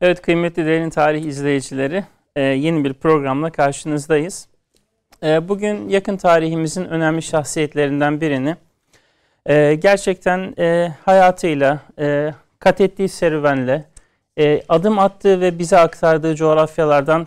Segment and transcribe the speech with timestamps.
[0.00, 2.04] Evet kıymetli Derin Tarih izleyicileri
[2.36, 4.48] e, yeni bir programla karşınızdayız.
[5.22, 8.56] E, bugün yakın tarihimizin önemli şahsiyetlerinden birini
[9.46, 10.54] e, gerçekten
[11.04, 11.78] hayatıyla,
[12.58, 13.84] kat ettiği serüvenle,
[14.68, 17.26] adım attığı ve bize aktardığı coğrafyalardan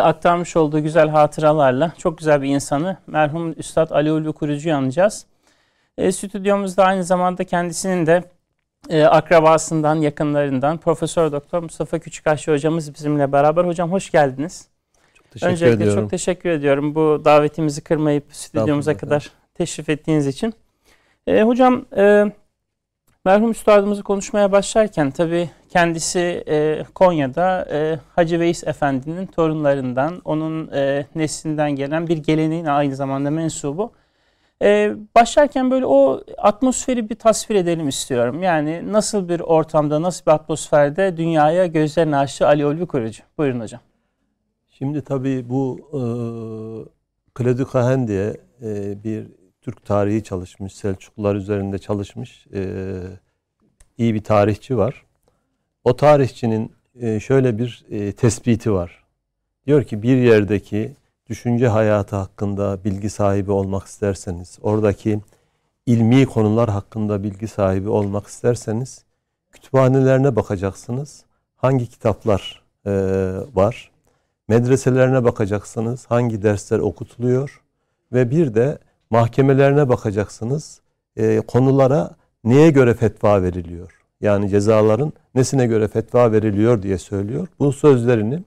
[0.00, 5.26] aktarmış olduğu güzel hatıralarla çok güzel bir insanı merhum Üstad Ali Ulvi Kurucu'yu anacağız.
[6.10, 8.24] Stüdyomuzda aynı zamanda kendisinin de
[8.88, 13.64] e, akrabasından, yakınlarından Profesör Doktor Mustafa Küçükaşçı hocamız bizimle beraber.
[13.64, 14.68] Hocam hoş geldiniz.
[15.14, 16.02] Çok teşekkür Öncelikle ediyorum.
[16.02, 20.54] çok teşekkür ediyorum bu davetimizi kırmayıp stüdyomuza kadar teşrif ettiğiniz için.
[21.26, 22.32] E, hocam e,
[23.24, 31.06] merhum üstadımızı konuşmaya başlarken tabii kendisi e, Konya'da e, Hacı Veys Efendi'nin torunlarından, onun e,
[31.14, 33.92] neslinden gelen bir geleneğin aynı zamanda mensubu.
[34.62, 38.42] Ee, başlarken böyle o atmosferi bir tasvir edelim istiyorum.
[38.42, 43.22] Yani nasıl bir ortamda, nasıl bir atmosferde dünyaya gözlerini açtı Ali Ulvi Kurucu.
[43.38, 43.80] Buyurun hocam.
[44.70, 46.00] Şimdi tabii bu e,
[47.38, 49.26] Claude Cahen diye e, bir
[49.60, 52.64] Türk tarihi çalışmış, Selçuklular üzerinde çalışmış e,
[53.98, 55.04] iyi bir tarihçi var.
[55.84, 59.04] O tarihçinin e, şöyle bir e, tespiti var.
[59.66, 60.92] Diyor ki bir yerdeki
[61.30, 65.20] düşünce hayatı hakkında bilgi sahibi olmak isterseniz, oradaki
[65.86, 69.04] ilmi konular hakkında bilgi sahibi olmak isterseniz
[69.52, 71.24] kütüphanelerine bakacaksınız.
[71.56, 72.92] Hangi kitaplar e,
[73.54, 73.90] var?
[74.48, 76.06] Medreselerine bakacaksınız.
[76.08, 77.60] Hangi dersler okutuluyor?
[78.12, 78.78] Ve bir de
[79.10, 80.80] mahkemelerine bakacaksınız.
[81.16, 82.10] E, konulara
[82.44, 84.00] neye göre fetva veriliyor?
[84.20, 87.48] Yani cezaların nesine göre fetva veriliyor diye söylüyor.
[87.58, 88.42] Bu sözlerini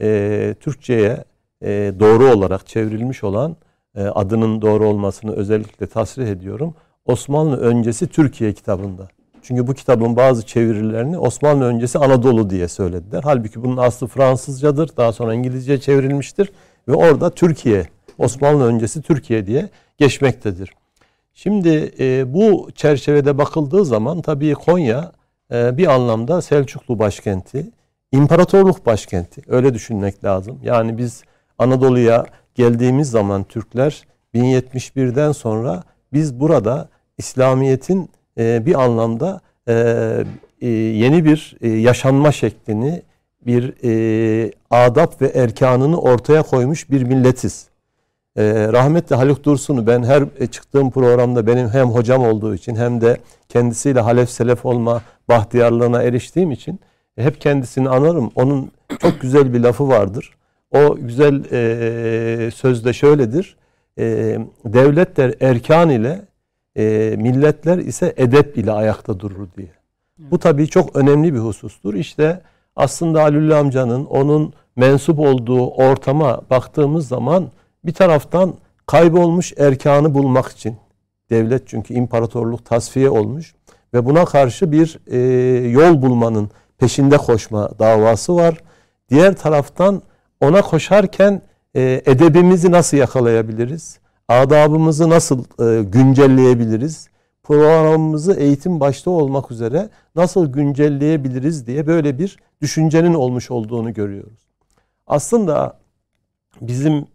[0.00, 1.24] e, Türkçe'ye
[1.62, 3.56] e, doğru olarak çevrilmiş olan
[3.96, 6.74] e, adının doğru olmasını özellikle tasrih ediyorum.
[7.06, 9.08] Osmanlı öncesi Türkiye kitabında.
[9.42, 13.20] Çünkü bu kitabın bazı çevirilerini Osmanlı öncesi Anadolu diye söylediler.
[13.24, 14.96] Halbuki bunun aslı Fransızcadır.
[14.96, 16.52] Daha sonra İngilizce çevrilmiştir.
[16.88, 17.86] Ve orada Türkiye,
[18.18, 19.68] Osmanlı öncesi Türkiye diye
[19.98, 20.72] geçmektedir.
[21.34, 25.12] Şimdi e, bu çerçevede bakıldığı zaman tabii Konya
[25.52, 27.70] e, bir anlamda Selçuklu başkenti,
[28.12, 29.42] imparatorluk başkenti.
[29.48, 30.60] Öyle düşünmek lazım.
[30.62, 31.22] Yani biz
[31.58, 35.82] Anadolu'ya geldiğimiz zaman Türkler 1071'den sonra
[36.12, 36.88] biz burada
[37.18, 39.74] İslamiyet'in e, bir anlamda e,
[40.60, 43.02] e, yeni bir yaşanma şeklini,
[43.46, 43.74] bir
[44.70, 47.68] adap ve erkanını ortaya koymuş bir milletiz.
[48.36, 53.16] Rahmetli Haluk Dursun'u ben her çıktığım programda benim hem hocam olduğu için hem de
[53.48, 56.80] kendisiyle halef selef olma bahtiyarlığına eriştiğim için
[57.16, 58.30] hep kendisini anarım.
[58.34, 60.37] Onun çok güzel bir lafı vardır.
[60.74, 63.56] O güzel e, sözde şöyledir.
[63.98, 66.20] E, devletler erkan ile
[66.76, 69.72] e, milletler ise edep ile ayakta durur diye.
[70.18, 71.94] Bu tabii çok önemli bir husustur.
[71.94, 72.40] İşte
[72.76, 77.48] aslında Halil amcanın onun mensup olduğu ortama baktığımız zaman
[77.84, 78.54] bir taraftan
[78.86, 80.76] kaybolmuş erkanı bulmak için
[81.30, 83.54] devlet çünkü imparatorluk tasfiye olmuş
[83.94, 85.18] ve buna karşı bir e,
[85.68, 88.58] yol bulmanın peşinde koşma davası var.
[89.10, 90.02] Diğer taraftan
[90.40, 91.42] ona koşarken
[91.74, 93.98] e, edebimizi nasıl yakalayabiliriz?
[94.28, 97.08] Adabımızı nasıl e, güncelleyebiliriz?
[97.42, 104.48] Programımızı eğitim başta olmak üzere nasıl güncelleyebiliriz diye böyle bir düşüncenin olmuş olduğunu görüyoruz.
[105.06, 105.78] Aslında
[106.60, 107.06] bizim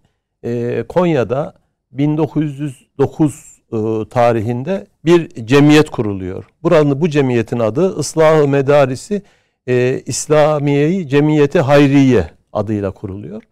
[0.44, 1.54] e, Konya'da
[1.92, 6.46] 1909 e, tarihinde bir cemiyet kuruluyor.
[6.64, 9.22] Buranın bu cemiyetin adı Islah-ı Medarisi
[9.68, 13.44] e, İslamiyeyi Cemiyeti Hayriye adıyla kuruluyor.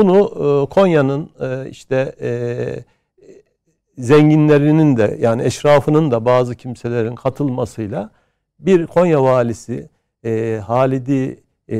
[0.00, 2.30] Bunu e, Konya'nın e, işte e,
[3.98, 8.10] zenginlerinin de yani eşrafının da bazı kimselerin katılmasıyla
[8.58, 9.88] bir Konya valisi
[10.66, 11.78] Halidi e,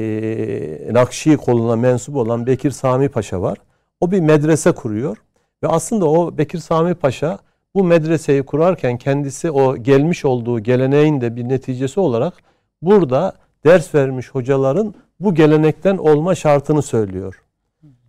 [0.93, 3.59] Nakşi koluna mensup olan Bekir Sami Paşa var.
[4.01, 5.17] O bir medrese kuruyor
[5.63, 7.39] ve aslında o Bekir Sami Paşa
[7.75, 12.35] bu medreseyi kurarken kendisi o gelmiş olduğu geleneğin de bir neticesi olarak
[12.83, 13.33] burada
[13.65, 17.43] ders vermiş hocaların bu gelenekten olma şartını söylüyor.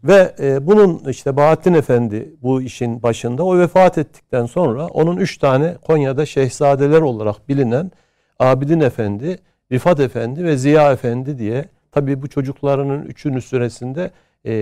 [0.03, 5.37] Ve e, bunun işte Bahattin Efendi bu işin başında o vefat ettikten sonra onun üç
[5.37, 7.91] tane Konya'da şehzadeler olarak bilinen
[8.39, 9.39] Abidin Efendi,
[9.71, 14.11] Rifat Efendi ve Ziya Efendi diye tabii bu çocuklarının üçünün süresinde
[14.45, 14.53] e,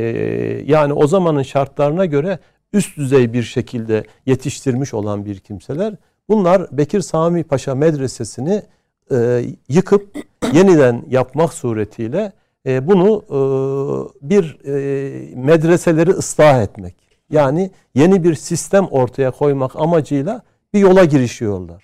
[0.65, 2.39] yani o zamanın şartlarına göre
[2.73, 5.93] üst düzey bir şekilde yetiştirmiş olan bir kimseler.
[6.29, 8.63] Bunlar Bekir Sami Paşa Medresesi'ni
[9.11, 10.17] e, yıkıp
[10.53, 12.31] yeniden yapmak suretiyle
[12.65, 13.39] e, bunu e,
[14.29, 16.95] bir e, medreseleri ıslah etmek.
[17.29, 20.41] Yani yeni bir sistem ortaya koymak amacıyla
[20.73, 21.83] bir yola girişiyorlar.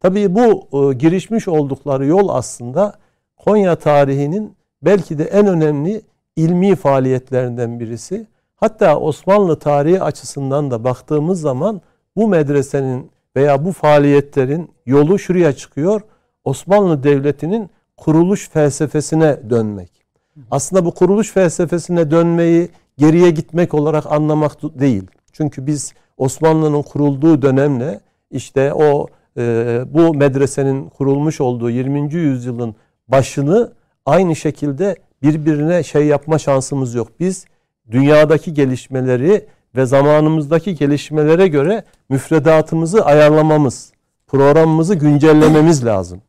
[0.00, 2.94] Tabii bu e, girişmiş oldukları yol aslında
[3.36, 6.02] Konya tarihinin belki de en önemli
[6.36, 8.26] ilmi faaliyetlerinden birisi.
[8.56, 11.80] Hatta Osmanlı tarihi açısından da baktığımız zaman
[12.16, 16.00] bu medresenin veya bu faaliyetlerin yolu şuraya çıkıyor.
[16.48, 19.90] Osmanlı Devleti'nin kuruluş felsefesine dönmek.
[20.50, 22.68] Aslında bu kuruluş felsefesine dönmeyi
[22.98, 25.06] geriye gitmek olarak anlamak değil.
[25.32, 28.00] Çünkü biz Osmanlı'nın kurulduğu dönemle
[28.30, 29.06] işte o
[29.36, 32.14] e, bu medresenin kurulmuş olduğu 20.
[32.14, 32.74] yüzyılın
[33.08, 33.72] başını
[34.06, 37.08] aynı şekilde birbirine şey yapma şansımız yok.
[37.20, 37.44] Biz
[37.90, 39.46] dünyadaki gelişmeleri
[39.76, 43.92] ve zamanımızdaki gelişmelere göre müfredatımızı ayarlamamız,
[44.26, 46.22] programımızı güncellememiz lazım.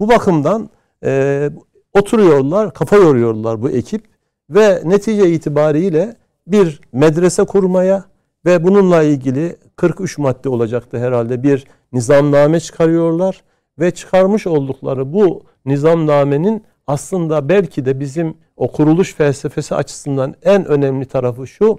[0.00, 0.70] Bu bakımdan
[1.04, 1.50] e,
[1.94, 4.04] oturuyorlar, kafa yoruyorlar bu ekip
[4.50, 8.04] ve netice itibariyle bir medrese kurmaya
[8.46, 13.42] ve bununla ilgili 43 madde olacaktı herhalde bir nizamname çıkarıyorlar
[13.78, 21.06] ve çıkarmış oldukları bu nizamnamenin aslında belki de bizim o kuruluş felsefesi açısından en önemli
[21.06, 21.78] tarafı şu.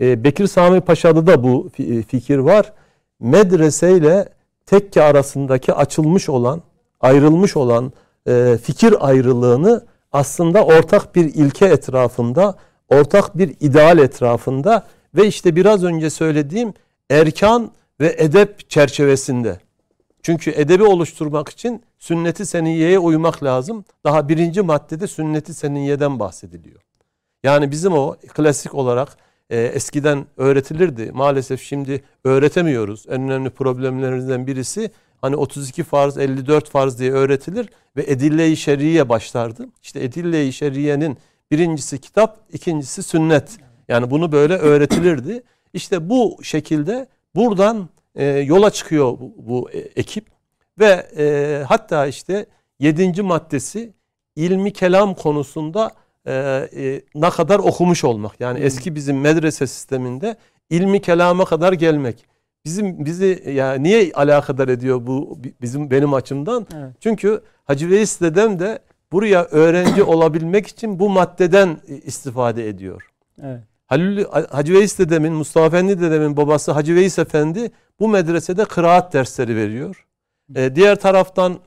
[0.00, 2.72] E, Bekir Sami Paşa'da da bu e, fikir var.
[3.20, 4.28] Medrese ile
[4.66, 6.62] tekke arasındaki açılmış olan,
[7.00, 7.92] ayrılmış olan
[8.26, 12.54] e, fikir ayrılığını aslında ortak bir ilke etrafında,
[12.88, 16.74] ortak bir ideal etrafında ve işte biraz önce söylediğim
[17.10, 19.58] erkan ve edep çerçevesinde.
[20.22, 23.84] Çünkü edebi oluşturmak için sünneti seniyeye uymak lazım.
[24.04, 26.80] Daha birinci maddede sünneti seniyeden bahsediliyor.
[27.42, 29.16] Yani bizim o klasik olarak
[29.50, 31.12] e, eskiden öğretilirdi.
[31.12, 33.04] Maalesef şimdi öğretemiyoruz.
[33.08, 39.68] En önemli problemlerimizden birisi hani 32 farz, 54 farz diye öğretilir ve edille-i şeriye başlardı.
[39.82, 41.18] İşte edille-i şeriyenin
[41.50, 43.58] birincisi kitap, ikincisi sünnet.
[43.88, 45.42] Yani bunu böyle öğretilirdi.
[45.72, 50.26] İşte bu şekilde buradan e, yola çıkıyor bu, bu e, ekip
[50.78, 52.46] ve e, hatta işte
[52.78, 53.92] yedinci maddesi
[54.36, 55.90] ilmi kelam konusunda
[56.26, 58.40] e, e, ne kadar okumuş olmak.
[58.40, 60.36] Yani eski bizim medrese sisteminde
[60.70, 62.24] ilmi kelama kadar gelmek.
[62.64, 66.66] Bizim bizi ya niye alakadar ediyor bu bizim benim açımdan?
[66.76, 66.94] Evet.
[67.00, 68.78] Çünkü Hacı Veys dedem de
[69.12, 73.10] buraya öğrenci olabilmek için bu maddeden istifade ediyor.
[73.42, 73.60] Evet.
[73.86, 77.70] Halil Hacı Veys dedemin, Mustafa Efendi dedemin babası Hacı Veys Efendi
[78.00, 80.06] bu medresede kıraat dersleri veriyor.
[80.56, 81.58] Ee, diğer taraftan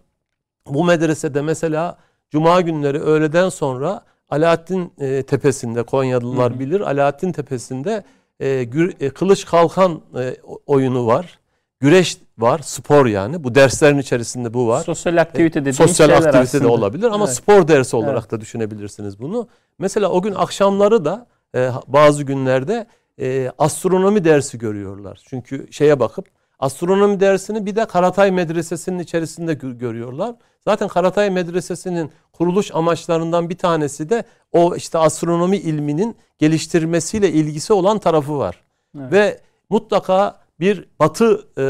[0.67, 1.97] bu medresede mesela
[2.29, 6.81] cuma günleri öğleden sonra Alaaddin e, tepesinde Konyalılar bilir.
[6.81, 8.03] Alaaddin tepesinde
[8.41, 11.39] e, gür, e, kılıç kalkan e, oyunu var.
[11.79, 13.43] Güreş var, spor yani.
[13.43, 14.83] Bu derslerin içerisinde bu var.
[14.83, 16.63] Sosyal aktivite dediğimiz Sosyal aktivite aslında.
[16.63, 17.35] de olabilir ama evet.
[17.35, 18.31] spor dersi olarak evet.
[18.31, 19.47] da düşünebilirsiniz bunu.
[19.79, 22.87] Mesela o gün akşamları da e, bazı günlerde
[23.19, 25.19] e, astronomi dersi görüyorlar.
[25.29, 26.25] Çünkü şeye bakıp
[26.61, 30.35] astronomi dersini bir de Karatay Medresesi'nin içerisinde görüyorlar.
[30.63, 37.99] Zaten Karatay Medresesi'nin kuruluş amaçlarından bir tanesi de o işte astronomi ilminin geliştirmesiyle ilgisi olan
[37.99, 38.63] tarafı var.
[38.99, 39.11] Evet.
[39.11, 41.63] Ve mutlaka bir batı e,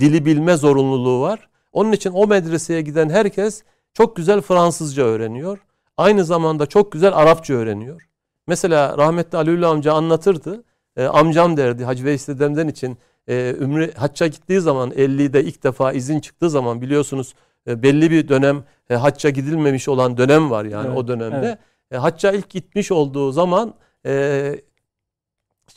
[0.00, 1.48] dili bilme zorunluluğu var.
[1.72, 3.62] Onun için o medreseye giden herkes
[3.94, 5.58] çok güzel Fransızca öğreniyor.
[5.96, 8.08] Aynı zamanda çok güzel Arapça öğreniyor.
[8.46, 10.64] Mesela rahmetli Ali amca anlatırdı.
[10.96, 12.98] E, amcam derdi Hacı Veys dedemden için
[13.30, 17.34] e, Ümre hacca gittiği zaman 50'de ilk defa izin çıktığı zaman biliyorsunuz
[17.66, 21.46] e, belli bir dönem e, hacca gidilmemiş olan dönem var yani evet, o dönemde.
[21.46, 21.58] Evet.
[21.90, 23.74] E, hacca ilk gitmiş olduğu zaman
[24.06, 24.54] e,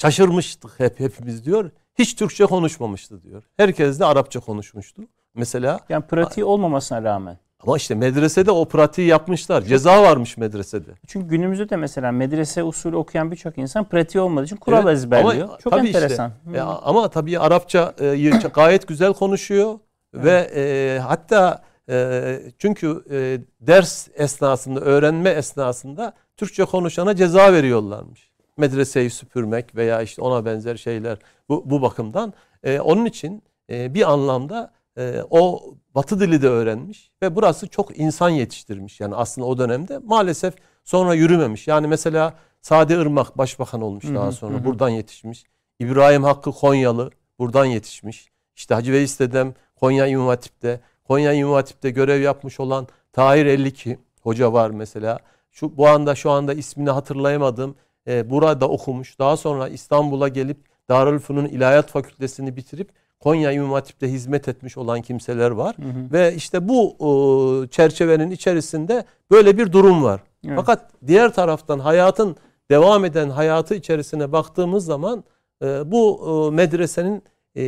[0.01, 1.72] şaşırmıştık hep hepimiz diyor.
[1.95, 3.43] Hiç Türkçe konuşmamıştı diyor.
[3.57, 5.01] Herkes de Arapça konuşmuştu.
[5.33, 7.38] Mesela yani pratiği olmamasına rağmen.
[7.67, 9.62] Ama işte medresede o pratiği yapmışlar.
[9.62, 10.89] Ceza varmış medresede.
[11.08, 15.48] Çünkü günümüzde de mesela medrese usulü okuyan birçok insan pratiği olmadığı için kural evet, ezberliyor.
[15.50, 16.32] Ama, Çok enteresan.
[16.46, 19.79] Işte, e, ama tabii Arapça e, gayet güzel konuşuyor
[20.15, 20.25] evet.
[20.25, 28.32] ve e, hatta e, çünkü e, ders esnasında, öğrenme esnasında Türkçe konuşana ceza veriyorlarmış.
[28.58, 31.17] Medreseyi süpürmek veya işte ona benzer şeyler
[31.50, 32.34] bu, bu bakımdan.
[32.63, 38.00] E, onun için e, bir anlamda e, o Batı dili de öğrenmiş ve burası çok
[38.00, 39.00] insan yetiştirmiş.
[39.00, 41.67] Yani aslında o dönemde maalesef sonra yürümemiş.
[41.67, 45.43] Yani mesela Sade Irmak başbakan olmuş daha sonra buradan yetişmiş.
[45.79, 48.31] İbrahim Hakkı Konyalı buradan yetişmiş.
[48.55, 50.79] İşte Hacı Veys dedem Konya İmam Hatip'te.
[51.03, 55.19] Konya İmam Hatip'te görev yapmış olan Tahir 52 hoca var mesela.
[55.51, 57.75] Şu bu anda şu anda ismini hatırlayamadım.
[58.07, 59.19] E, burada okumuş.
[59.19, 60.57] Daha sonra İstanbul'a gelip
[60.89, 62.89] Darülfünun İlahiyat Fakültesini bitirip
[63.24, 65.75] Konya İmam Hatip'te hizmet etmiş olan kimseler var.
[65.77, 66.12] Hı hı.
[66.12, 70.22] Ve işte bu e, çerçevenin içerisinde böyle bir durum var.
[70.46, 70.56] Evet.
[70.56, 72.36] Fakat diğer taraftan hayatın
[72.72, 75.24] devam eden hayatı içerisine baktığımız zaman
[75.62, 77.24] e, bu e, medresenin
[77.56, 77.63] e,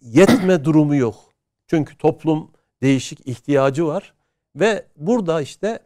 [0.00, 1.14] yetme durumu yok.
[1.66, 2.50] Çünkü toplum
[2.82, 4.14] değişik ihtiyacı var
[4.56, 5.78] ve burada işte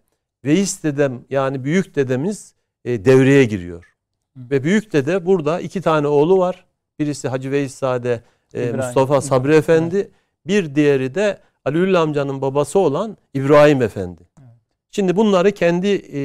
[0.45, 3.97] Veys dedem yani büyük dedemiz e, devreye giriyor.
[4.37, 6.65] Ve büyük dede burada iki tane oğlu var.
[6.99, 8.23] Birisi Hacı Veyzade
[8.55, 10.11] e, Mustafa Sabri Efendi.
[10.47, 14.23] Bir diğeri de Aliül amcanın babası olan İbrahim Efendi.
[14.91, 16.23] Şimdi bunları kendi e,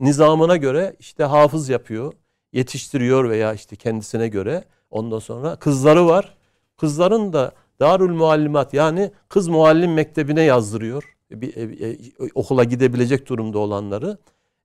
[0.00, 2.12] nizamına göre işte hafız yapıyor,
[2.52, 4.64] yetiştiriyor veya işte kendisine göre.
[4.90, 6.34] Ondan sonra kızları var.
[6.76, 11.16] Kızların da Darül Muallimat yani kız muallim mektebine yazdırıyor.
[11.30, 11.98] Bir, e, e,
[12.34, 14.18] okula gidebilecek durumda olanları.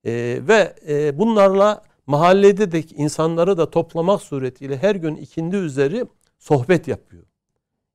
[0.06, 6.06] E, ve e, bunlarla mahallede de insanları da toplamak suretiyle her gün ikindi üzeri
[6.40, 7.24] sohbet yapıyor.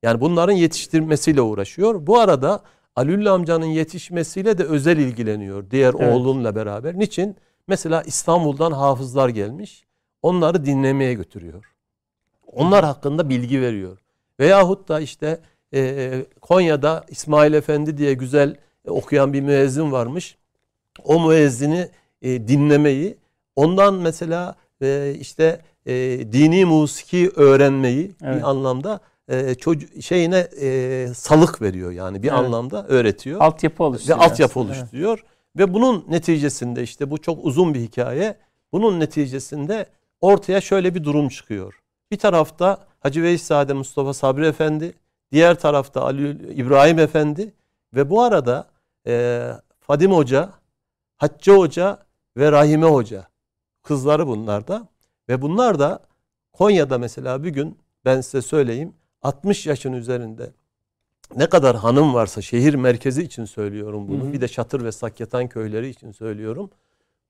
[0.03, 2.07] Yani bunların yetiştirmesiyle uğraşıyor.
[2.07, 2.63] Bu arada
[2.95, 5.71] Alüllü amcanın yetişmesiyle de özel ilgileniyor.
[5.71, 6.13] Diğer evet.
[6.13, 6.99] oğlunla beraber.
[6.99, 7.35] Niçin?
[7.67, 9.85] Mesela İstanbul'dan hafızlar gelmiş.
[10.21, 11.73] Onları dinlemeye götürüyor.
[12.47, 13.97] Onlar hakkında bilgi veriyor.
[14.39, 15.39] Veyahut da işte
[15.73, 18.55] e, Konya'da İsmail Efendi diye güzel
[18.87, 20.37] okuyan bir müezzin varmış.
[21.03, 21.89] O müezzini
[22.21, 23.17] e, dinlemeyi,
[23.55, 25.93] ondan mesela e, işte e,
[26.31, 28.37] dini musiki öğrenmeyi evet.
[28.37, 32.39] bir anlamda e, çocuğu şeyine e, salık veriyor yani bir evet.
[32.39, 33.41] anlamda öğretiyor.
[33.41, 34.19] Altyapı oluşturuyor.
[34.19, 34.73] Ve altyapı aslında.
[34.73, 35.17] oluşturuyor.
[35.17, 35.31] Evet.
[35.57, 38.37] Ve bunun neticesinde işte bu çok uzun bir hikaye.
[38.71, 39.85] Bunun neticesinde
[40.21, 41.79] ortaya şöyle bir durum çıkıyor.
[42.11, 44.93] Bir tarafta Hacı Veysade Mustafa Sabri Efendi,
[45.31, 47.53] diğer tarafta Ali İbrahim Efendi
[47.93, 48.67] ve bu arada
[49.07, 49.47] e,
[49.79, 50.49] Fadim Hoca,
[51.17, 51.97] Hacı Hoca
[52.37, 53.30] ve Rahime Hoca
[53.83, 54.87] kızları bunlar da
[55.29, 55.99] ve bunlar da
[56.53, 60.51] Konya'da mesela bir gün ben size söyleyeyim 60 yaşın üzerinde
[61.35, 64.23] ne kadar hanım varsa şehir merkezi için söylüyorum bunu.
[64.23, 64.33] Hı hı.
[64.33, 66.69] Bir de Çatır ve Sakyatan köyleri için söylüyorum.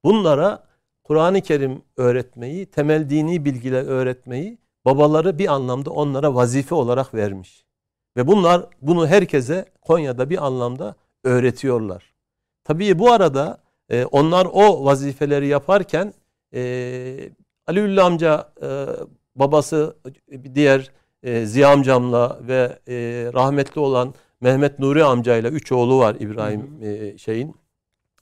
[0.04, 0.64] Bunlara
[1.04, 7.66] Kur'an-ı Kerim öğretmeyi, temel dini bilgiler öğretmeyi babaları bir anlamda onlara vazife olarak vermiş.
[8.18, 12.14] Ve bunlar bunu herkese Konya'da bir anlamda öğretiyorlar.
[12.64, 13.58] Tabii bu arada
[13.90, 16.14] e, onlar o vazifeleri yaparken
[16.54, 17.30] e,
[17.68, 18.86] Ali amca e,
[19.36, 19.96] babası
[20.56, 20.92] diğer
[21.24, 22.96] e, Ziya amcamla ve e,
[23.34, 27.56] rahmetli olan Mehmet Nuri amcayla üç oğlu var İbrahim E, şeyin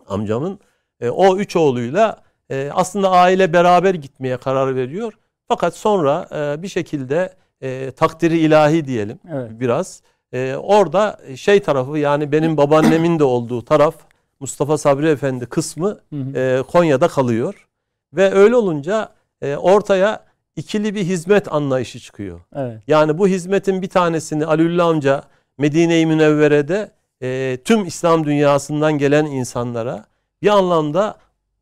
[0.07, 0.59] amcamın.
[1.01, 5.13] E, o üç oğluyla e, aslında aile beraber gitmeye karar veriyor.
[5.48, 9.51] Fakat sonra e, bir şekilde e, takdiri ilahi diyelim evet.
[9.53, 10.01] biraz.
[10.33, 13.95] E, orada şey tarafı yani benim babaannemin de olduğu taraf
[14.39, 16.00] Mustafa Sabri Efendi kısmı
[16.36, 17.68] E, Konya'da kalıyor.
[18.13, 19.09] Ve öyle olunca
[19.41, 20.25] e, ortaya
[20.55, 22.41] ikili bir hizmet anlayışı çıkıyor.
[22.55, 22.81] Evet.
[22.87, 25.23] Yani bu hizmetin bir tanesini Aliullah amca
[25.57, 30.05] Medine-i Münevvere'de e, tüm İslam dünyasından gelen insanlara
[30.41, 31.17] bir anlamda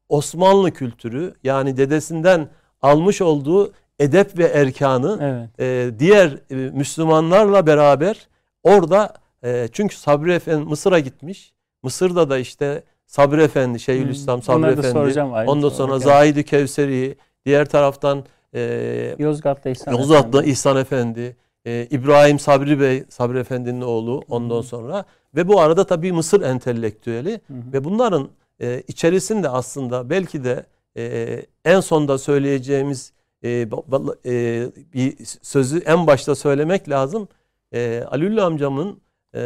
[0.09, 2.49] Osmanlı kültürü yani dedesinden
[2.81, 5.59] almış olduğu edep ve erkanı evet.
[5.59, 8.27] e, diğer e, Müslümanlarla beraber
[8.63, 9.13] orada
[9.43, 11.53] e, çünkü Sabri Efendi Mısır'a gitmiş.
[11.83, 18.23] Mısır'da da işte Sabri Efendi, Şeyhülislam Sabri Onları Efendi, ondan sonra Zahid-i Kevseri, diğer taraftan
[18.55, 20.49] e, Yozgat'ta İhsan Yozgat'ta Efendi.
[20.49, 21.35] İhsan Efendi,
[21.65, 24.63] e, İbrahim Sabri Bey, Sabri Efendi'nin oğlu ondan hı hı.
[24.63, 27.73] sonra ve bu arada tabii Mısır entelektüeli hı hı.
[27.73, 28.29] ve bunların
[28.61, 30.65] e, içerisinde aslında belki de
[30.97, 37.27] e, en sonda söyleyeceğimiz e, e, bir sözü en başta söylemek lazım.
[37.73, 39.01] E, Alüllü amcamın
[39.35, 39.41] e,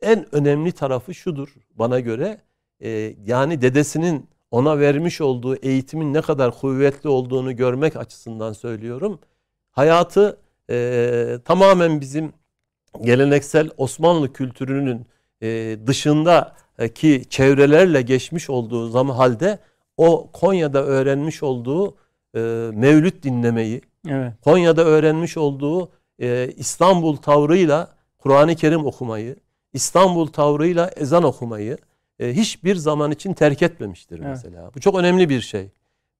[0.00, 2.38] en önemli tarafı şudur bana göre.
[2.82, 9.18] E, yani dedesinin ona vermiş olduğu eğitimin ne kadar kuvvetli olduğunu görmek açısından söylüyorum.
[9.70, 10.38] Hayatı
[10.70, 12.32] e, tamamen bizim
[13.00, 15.06] geleneksel Osmanlı kültürünün
[15.42, 19.58] e, dışındaki çevrelerle geçmiş olduğu zaman halde
[19.96, 21.96] o Konya'da öğrenmiş olduğu
[22.34, 22.40] e,
[22.74, 24.32] mevlüt dinlemeyi, evet.
[24.44, 29.36] Konya'da öğrenmiş olduğu e, İstanbul tavrıyla Kur'an-ı Kerim okumayı,
[29.72, 31.78] İstanbul tavrıyla ezan okumayı
[32.20, 34.28] e, hiçbir zaman için terk etmemiştir evet.
[34.28, 34.70] mesela.
[34.74, 35.70] Bu çok önemli bir şey.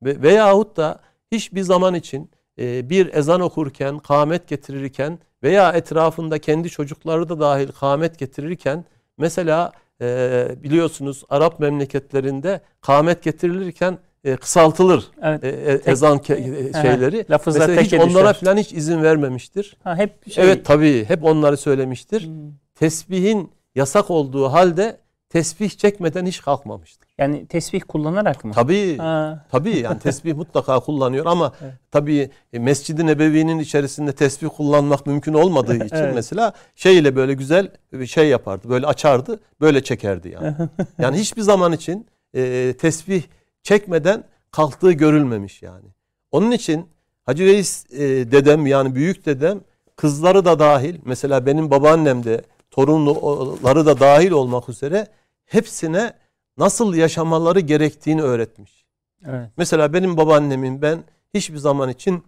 [0.02, 1.00] Ve, veyahut da
[1.33, 7.69] hiçbir zaman için e, bir ezan okurken, kâmet getirirken veya etrafında kendi çocukları da dahil
[7.69, 8.85] kâmet getirirken
[9.19, 15.45] mesela e, biliyorsunuz Arap memleketlerinde kâmet getirilirken e, kısaltılır evet.
[15.45, 17.17] e, e tek, ezan ke, e, şeyleri.
[17.17, 17.47] Evet.
[17.47, 19.76] Mesela hiç onlara falan hiç izin vermemiştir.
[19.85, 20.45] Ha, hep şey...
[20.45, 22.26] Evet tabii hep onları söylemiştir.
[22.26, 22.52] Hmm.
[22.75, 24.97] Tesbihin yasak olduğu halde
[25.28, 27.08] tesbih çekmeden hiç kalkmamıştır.
[27.18, 28.52] Yani tesbih kullanarak mı?
[28.52, 28.97] Tabii.
[28.97, 29.47] Ha.
[29.50, 31.73] Tabii yani tesbih mutlaka kullanıyor ama evet.
[31.90, 36.14] tabii e, Mescid-i Nebevi'nin içerisinde tesbih kullanmak mümkün olmadığı için evet.
[36.14, 38.68] mesela şeyle böyle güzel bir şey yapardı.
[38.68, 40.54] Böyle açardı, böyle çekerdi yani.
[40.99, 43.23] yani hiçbir zaman için e, tesbih
[43.62, 45.87] çekmeden kalktığı görülmemiş yani.
[46.30, 46.87] Onun için
[47.25, 47.99] Hacı Reis e,
[48.32, 49.61] dedem yani büyük dedem
[49.97, 52.42] kızları da dahil mesela benim babaannem de
[52.78, 55.06] torunları da dahil olmak üzere
[55.47, 56.12] hepsine
[56.58, 58.85] nasıl yaşamaları gerektiğini öğretmiş.
[59.26, 59.50] Evet.
[59.56, 60.99] Mesela benim babaannemin ben
[61.35, 62.23] hiçbir zaman için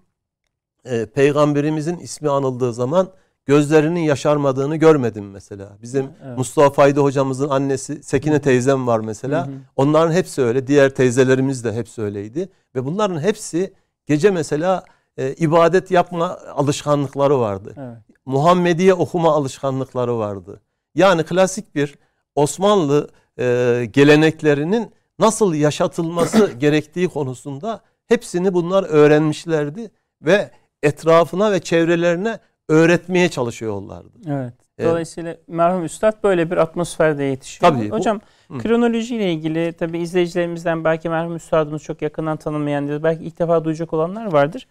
[0.84, 3.08] e, peygamberimizin ismi anıldığı zaman
[3.46, 5.76] gözlerinin yaşarmadığını görmedim mesela.
[5.82, 6.38] Bizim Evet.
[6.38, 9.46] Mustafa Fayda hocamızın annesi Sekine teyzem var mesela.
[9.46, 9.54] Hı hı.
[9.76, 10.66] Onların hepsi öyle.
[10.66, 12.48] Diğer teyzelerimiz de hepsi öyleydi.
[12.74, 13.72] Ve bunların hepsi
[14.06, 14.84] gece mesela
[15.16, 17.74] e, ibadet yapma alışkanlıkları vardı.
[17.76, 18.09] Evet.
[18.26, 20.60] Muhammediye okuma alışkanlıkları vardı.
[20.94, 21.94] Yani klasik bir
[22.34, 23.08] Osmanlı
[23.38, 23.44] e,
[23.92, 29.90] geleneklerinin nasıl yaşatılması gerektiği konusunda hepsini bunlar öğrenmişlerdi
[30.22, 30.50] ve
[30.82, 34.10] etrafına ve çevrelerine öğretmeye çalışıyorlardı.
[34.28, 34.52] Evet.
[34.78, 34.90] Evet.
[34.90, 37.72] Dolayısıyla merhum üstad böyle bir atmosferde yetişiyor.
[37.72, 38.58] Tabii, bu- Hocam Hı.
[38.58, 43.64] kronolojiyle ilgili tabii izleyicilerimizden belki merhum üstadımızı çok yakından tanımayan ya da belki ilk defa
[43.64, 44.66] duyacak olanlar vardır.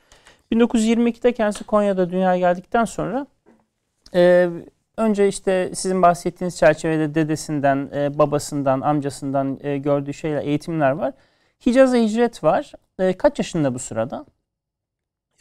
[0.51, 3.27] 1922'de kendisi Konya'da dünyaya geldikten sonra
[4.13, 4.49] e,
[4.97, 11.13] önce işte sizin bahsettiğiniz çerçevede dedesinden, e, babasından, amcasından e, gördüğü şeyler, eğitimler var.
[11.65, 12.71] Hicaz'a hicret var.
[12.99, 14.25] E, kaç yaşında bu sırada?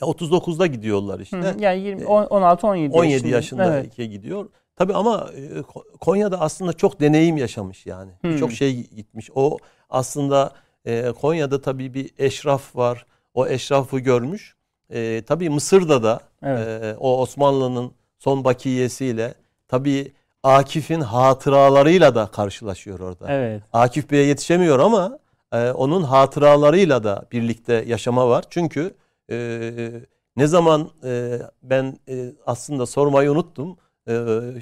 [0.00, 1.36] Ya 39'da gidiyorlar işte.
[1.36, 1.54] Hı.
[1.58, 3.36] Yani 20, 16 17 17 yaşında.
[3.36, 3.96] yaşında Evet.
[3.96, 4.48] gidiyor.
[4.76, 8.12] Tabii ama e, Ko- Konya'da aslında çok deneyim yaşamış yani.
[8.20, 8.30] Hmm.
[8.30, 9.30] Birçok şey gitmiş.
[9.34, 9.58] O
[9.90, 10.52] aslında
[10.84, 13.06] e, Konya'da tabii bir eşraf var.
[13.34, 14.56] O eşrafı görmüş.
[14.90, 16.82] E, tabii Mısır'da da Evet.
[16.82, 19.34] e, o Osmanlı'nın son bakiyesiyle
[19.68, 23.32] tabii Akif'in hatıralarıyla da karşılaşıyor orada.
[23.32, 23.62] Evet.
[23.72, 25.18] Akif Bey'e yetişemiyor ama
[25.52, 28.44] e, onun hatıralarıyla da birlikte yaşama var.
[28.50, 28.94] Çünkü
[29.30, 29.90] e,
[30.36, 33.76] ne zaman e, ben e, aslında sormayı unuttum.
[34.08, 34.14] E,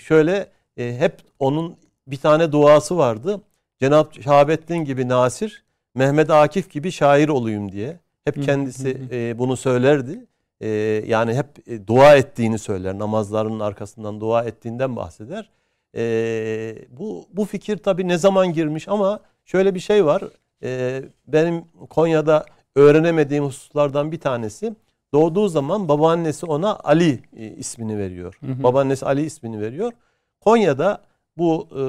[0.02, 0.46] şöyle
[0.76, 3.40] e, hep onun bir tane duası vardı.
[3.80, 8.00] Cenab-ı Şahabettin gibi Nasir, Mehmet Akif gibi şair olayım diye.
[8.24, 10.26] Hep kendisi e, bunu söylerdi.
[10.60, 10.68] E,
[11.06, 12.98] yani hep e, dua ettiğini söyler.
[12.98, 15.50] Namazlarının arkasından dua ettiğinden bahseder.
[15.96, 20.22] E, bu bu fikir tabii ne zaman girmiş ama şöyle bir şey var.
[20.62, 22.44] E, benim Konya'da
[22.76, 24.74] öğrenemediğim hususlardan bir tanesi
[25.14, 28.38] doğduğu zaman babaannesi ona Ali e, ismini veriyor.
[28.40, 28.62] Hı hı.
[28.62, 29.92] Babaannesi Ali ismini veriyor.
[30.40, 31.02] Konya'da
[31.38, 31.82] bu e,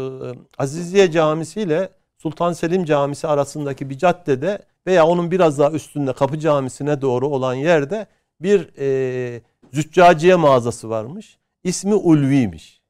[0.57, 6.39] Aziziye Camisi ile Sultan Selim Camisi arasındaki bir caddede veya onun biraz daha üstünde Kapı
[6.39, 8.07] Camisi'ne doğru olan yerde
[8.41, 9.41] bir e,
[9.73, 11.37] züccaciye mağazası varmış.
[11.63, 12.81] İsmi Ulvi'ymiş.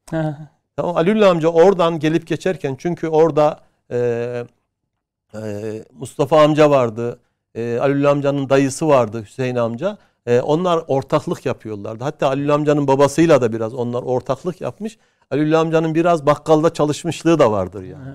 [0.76, 3.98] Tamam Aliullah amca oradan gelip geçerken çünkü orada e,
[5.34, 5.40] e,
[5.92, 7.18] Mustafa amca vardı.
[7.54, 9.98] E, Aliullah amcanın dayısı vardı Hüseyin amca.
[10.26, 12.04] E, onlar ortaklık yapıyorlardı.
[12.04, 14.98] Hatta Aliullah amcanın babasıyla da biraz onlar ortaklık yapmış.
[15.30, 18.14] Aliullah amcanın biraz bakkalda çalışmışlığı da vardır yani.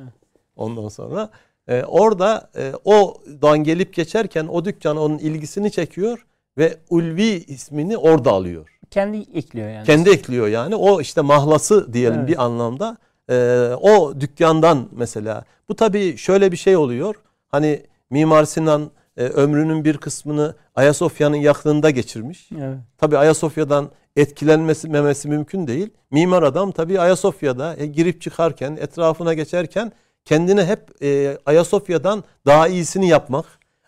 [0.56, 1.30] Ondan sonra
[1.68, 6.26] e, orada e, odan gelip geçerken o dükkan onun ilgisini çekiyor
[6.58, 8.70] ve Ulvi ismini orada alıyor.
[8.92, 9.86] Kendi ekliyor yani.
[9.86, 10.76] Kendi ekliyor yani.
[10.76, 12.30] O işte mahlası diyelim Evet.
[12.30, 12.98] bir anlamda.
[13.30, 15.44] Ee, o dükkandan mesela.
[15.70, 17.16] Bu tabii şöyle bir şey oluyor.
[17.50, 22.50] Hani Mimar Sinan e, ömrünün bir kısmını Ayasofya'nın yakınında geçirmiş.
[22.60, 22.78] Evet.
[22.98, 25.90] Tabii Ayasofya'dan etkilenmesi memesi mümkün değil.
[26.12, 29.92] Mimar adam tabii Ayasofya'da e, girip çıkarken, etrafına geçerken
[30.26, 33.46] kendine hep e, Ayasofya'dan daha iyisini yapmak.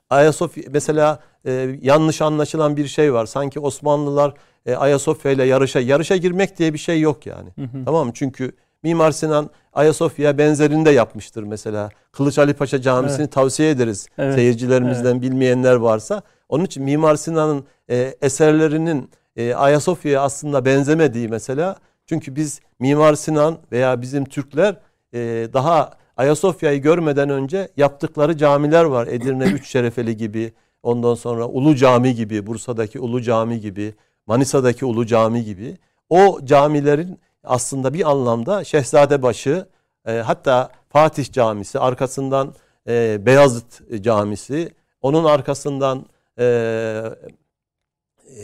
[0.09, 3.25] Ayasofya mesela e, yanlış anlaşılan bir şey var.
[3.25, 4.33] Sanki Osmanlılar
[4.65, 7.49] e, Ayasofya ile yarışa yarışa girmek diye bir şey yok yani.
[7.55, 7.85] Hı hı.
[7.85, 8.13] Tamam mı?
[8.15, 8.51] Çünkü
[8.83, 11.89] Mimar Sinan Ayasofya benzerini de yapmıştır mesela.
[12.11, 14.35] Kılıç Ali Paşa Camisi'ni tavsiye ederiz Evet.
[14.35, 16.21] seyircilerimizden bilmeyenler varsa.
[16.49, 21.75] Onun için Mimar Sinan'ın e, eserlerinin e, Ayasofya'ya aslında benzemediği mesela.
[22.05, 24.75] Çünkü biz Mimar Sinan veya bizim Türkler
[25.13, 25.19] e,
[25.53, 29.07] daha Ayasofya'yı görmeden önce yaptıkları camiler var.
[29.07, 33.93] Edirne Üç Şerefeli gibi, ondan sonra Ulu Cami gibi, Bursa'daki Ulu Cami gibi,
[34.27, 35.77] Manisa'daki Ulu Cami gibi.
[36.09, 39.67] O camilerin aslında bir anlamda Şehzadebaşı,
[40.07, 42.53] e, hatta Fatih Camisi, arkasından
[42.87, 46.05] e, Beyazıt Camisi, onun arkasından
[46.39, 47.01] e,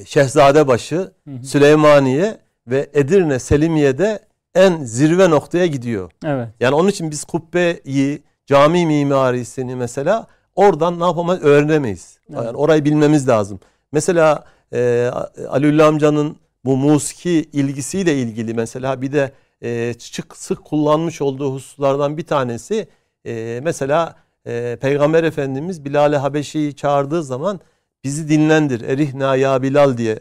[0.06, 1.44] Şehzadebaşı, Hı hı.
[1.44, 4.20] Süleymaniye ve Edirne Selimiye'de
[4.56, 6.12] en zirve noktaya gidiyor.
[6.26, 6.48] Evet.
[6.60, 12.20] Yani onun için biz kubbeyi, cami mimarisini mesela oradan ne yapamayız öğrenemeyiz.
[12.30, 12.46] Evet.
[12.46, 13.60] Yani orayı bilmemiz lazım.
[13.92, 15.12] Mesela e,
[15.50, 16.36] Aliullah amcanın
[16.66, 19.32] bu musiki ilgisiyle ilgili mesela bir de
[19.64, 22.88] e, sık sık kullanmış olduğu hususlardan bir tanesi
[23.26, 24.16] e, mesela
[24.48, 27.60] e, Peygamber Efendimiz Bilal-i Habeşi'yi çağırdığı zaman
[28.04, 30.20] bizi dinlendir erihna ya Bilal diye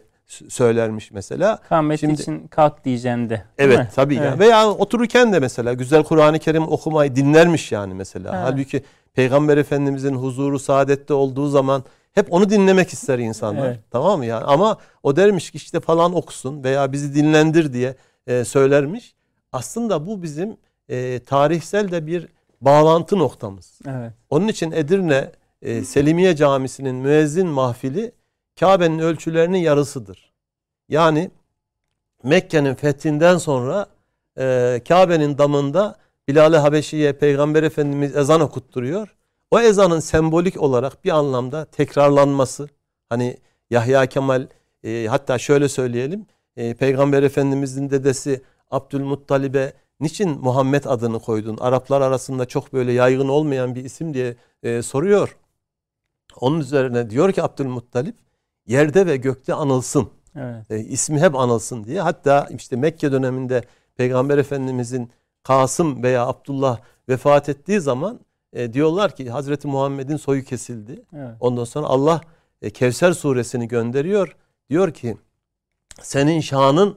[0.48, 1.56] söylermiş mesela.
[1.68, 3.28] Kâhmet Şimdi- için kalk diyeceksin de.
[3.30, 3.88] değil Evet mi?
[3.94, 4.24] tabii Evet.
[4.26, 4.38] yani.
[4.38, 8.32] Veya otururken de mesela güzel Kur'an-ı Kerim okumayı dinlermiş yani mesela.
[8.32, 8.40] Ha.
[8.44, 8.82] Halbuki
[9.14, 13.66] Peygamber Efendimizin huzuru saadette olduğu zaman hep onu dinlemek ister insanlar.
[13.66, 13.78] Evet.
[13.90, 14.44] Tamam mı yani?
[14.44, 17.94] Ama o dermiş ki işte falan okusun veya bizi dinlendir diye
[18.26, 19.14] e, söylermiş.
[19.52, 20.56] Aslında bu bizim
[20.88, 22.28] e, tarihsel de bir
[22.60, 23.78] bağlantı noktamız.
[23.88, 24.12] Evet.
[24.30, 25.30] Onun için Edirne
[25.62, 28.12] e, Selimiye Camisi'nin müezzin mahfili
[28.60, 30.32] Kabe'nin ölçülerinin yarısıdır.
[30.88, 31.30] Yani
[32.22, 33.86] Mekke'nin fethinden sonra
[34.38, 39.16] e, Kabe'nin damında Bilal-i Habeşi'ye Peygamber Efendimiz ezan okutturuyor.
[39.50, 42.68] O ezanın sembolik olarak bir anlamda tekrarlanması.
[43.08, 43.36] Hani
[43.70, 44.46] Yahya Kemal
[44.84, 46.26] e, hatta şöyle söyleyelim.
[46.56, 51.56] E, Peygamber Efendimizin dedesi Abdülmuttalib'e niçin Muhammed adını koydun?
[51.60, 55.36] Araplar arasında çok böyle yaygın olmayan bir isim diye e, soruyor.
[56.36, 58.16] Onun üzerine diyor ki Abdülmuttalip
[58.70, 60.08] yerde ve gökte anılsın.
[60.36, 60.70] Evet.
[60.70, 62.00] E, ismi hep anılsın diye.
[62.00, 63.62] Hatta işte Mekke döneminde
[63.96, 65.10] Peygamber Efendimizin
[65.42, 66.78] Kasım veya Abdullah
[67.08, 68.20] vefat ettiği zaman
[68.52, 71.02] e, diyorlar ki Hazreti Muhammed'in soyu kesildi.
[71.16, 71.34] Evet.
[71.40, 72.20] Ondan sonra Allah
[72.62, 74.36] e, Kevser suresini gönderiyor.
[74.70, 75.16] Diyor ki
[76.02, 76.96] senin şanın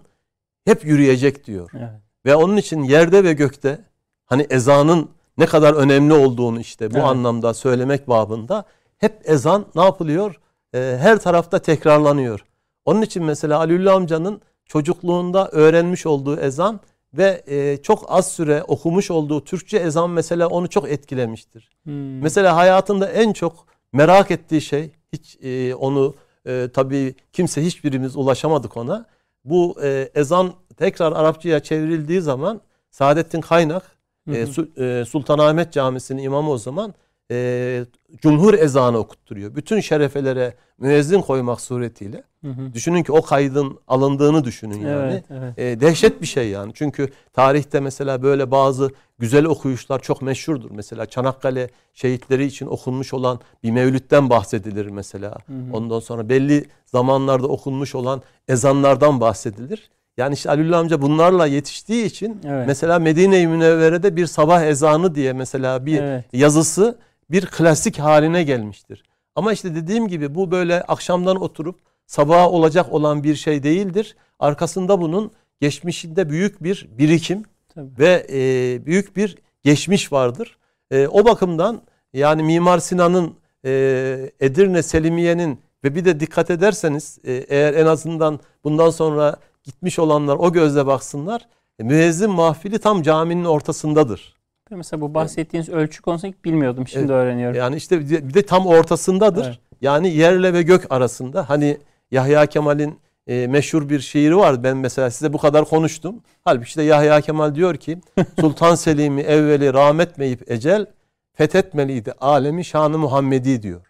[0.66, 1.70] hep yürüyecek diyor.
[1.78, 1.90] Evet.
[2.26, 3.80] Ve onun için yerde ve gökte
[4.26, 7.06] hani ezanın ne kadar önemli olduğunu işte bu Evet.
[7.06, 8.66] anlamda söylemek babında
[8.98, 10.40] hep ezan ne yapılıyor?
[10.74, 12.46] Ee, her tarafta tekrarlanıyor.
[12.86, 16.80] Onun için mesela Aliullah amcanın çocukluğunda öğrenmiş olduğu ezan
[17.14, 21.70] ve e, çok az süre okumuş olduğu Türkçe ezan mesela onu çok etkilemiştir.
[21.84, 22.22] Hmm.
[22.22, 26.16] Mesela hayatında en çok merak ettiği şey hiç e, onu
[26.48, 29.06] e, tabii kimse hiçbirimiz ulaşamadık ona.
[29.46, 33.84] Bu e, ezan tekrar Arapçaya çevrildiği zaman Saadettin Kaynak
[34.28, 34.84] Hı e, hı.
[34.84, 36.94] E, Sultanahmet Camisi'nin imamı o zaman
[37.32, 37.86] e,
[38.22, 39.56] cumhur ezanı okutturuyor.
[39.56, 42.24] Bütün şerefelere müezzin koymak suretiyle.
[42.44, 42.74] Hı hı.
[42.74, 45.12] Düşünün ki o kaydın alındığını düşünün yani.
[45.14, 45.60] Evet, evet.
[45.60, 46.72] E, dehşet bir şey yani.
[46.76, 50.72] Çünkü tarihte mesela böyle bazı güzel okuyuşlar çok meşhurdur.
[50.72, 55.30] Mesela Çanakkale şehitleri için okunmuş olan bir mevlütten bahsedilir mesela.
[55.30, 55.74] Hı hı.
[55.74, 59.90] Ondan sonra belli zamanlarda okunmuş olan ezanlardan bahsedilir.
[60.18, 62.68] Yani işte Aliullah amca bunlarla yetiştiği için Evet.
[62.68, 66.26] mesela Medine-i Münevvere'de bir sabah ezanı diye mesela bir Evet.
[66.34, 66.98] yazısı
[67.34, 69.04] bir klasik haline gelmiştir.
[69.36, 74.16] Ama işte dediğim gibi bu böyle akşamdan oturup sabaha olacak olan bir şey değildir.
[74.40, 77.44] Arkasında bunun geçmişinde büyük bir birikim
[77.76, 77.90] Tabii.
[78.00, 80.58] ve e, büyük bir geçmiş vardır.
[80.92, 81.82] E, o bakımdan
[82.14, 83.34] yani Mimar Sinan'ın
[83.66, 90.00] e, Edirne Selimiye'nin ve bir de dikkat ederseniz e, eğer en azından bundan sonra gitmiş
[90.00, 91.48] olanlar o gözle baksınlar.
[91.80, 94.43] E, müezzin mahfili tam caminin ortasındadır.
[94.78, 96.88] Mesela bu bahsettiğiniz ölçü konusunu bilmiyordum.
[96.88, 97.12] Şimdi Evet.
[97.12, 97.58] öğreniyorum.
[97.58, 99.46] Yani işte bir de, bir de tam ortasındadır.
[99.46, 99.60] Evet.
[99.82, 101.50] Yani yerle ve gök arasında.
[101.50, 101.78] Hani
[102.12, 104.64] Yahya Kemal'in e, meşhur bir şiiri var.
[104.64, 106.16] Ben mesela size bu kadar konuştum.
[106.46, 107.98] Halbuki işte Yahya Kemal diyor ki
[108.40, 110.86] Sultan Selim'i evveli rahmetmeyip ecel
[111.34, 113.82] fethetmeliydi alemi şanı Muhammedi diyor.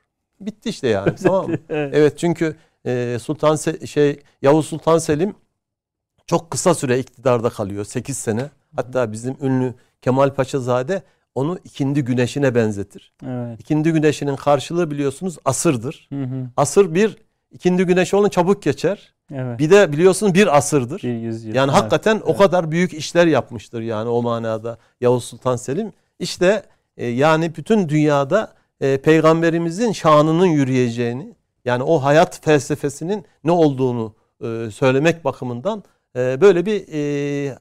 [0.41, 1.57] Bitti işte yani tamam mı?
[1.69, 1.93] Evet.
[1.95, 5.35] Evet çünkü e, Sultan Se- şey Yavuz Sultan Selim
[6.27, 7.85] çok kısa süre iktidarda kalıyor.
[7.85, 8.49] 8 sene.
[8.75, 11.03] Hatta bizim ünlü Kemal Paşazade
[11.35, 13.13] onu ikindi güneşine benzetir.
[13.25, 13.59] Evet.
[13.59, 16.07] İkindi güneşinin karşılığı biliyorsunuz asırdır.
[16.13, 16.47] Hı hı.
[16.57, 17.17] Asır bir
[17.51, 19.13] ikindi güneşi olun çabuk geçer.
[19.33, 19.59] Evet.
[19.59, 21.01] Bir de biliyorsunuz bir asırdır.
[21.03, 21.55] Bir yüzyıl.
[21.55, 21.81] Yani Evet.
[21.81, 25.93] hakikaten o kadar büyük işler yapmıştır yani o manada Yavuz Sultan Selim.
[26.19, 26.63] İşte
[26.97, 31.35] e, yani bütün dünyada e, peygamberimizin şanının yürüyeceğini
[31.65, 35.83] yani o hayat felsefesinin ne olduğunu e, söylemek bakımından
[36.15, 37.57] e, böyle bir e,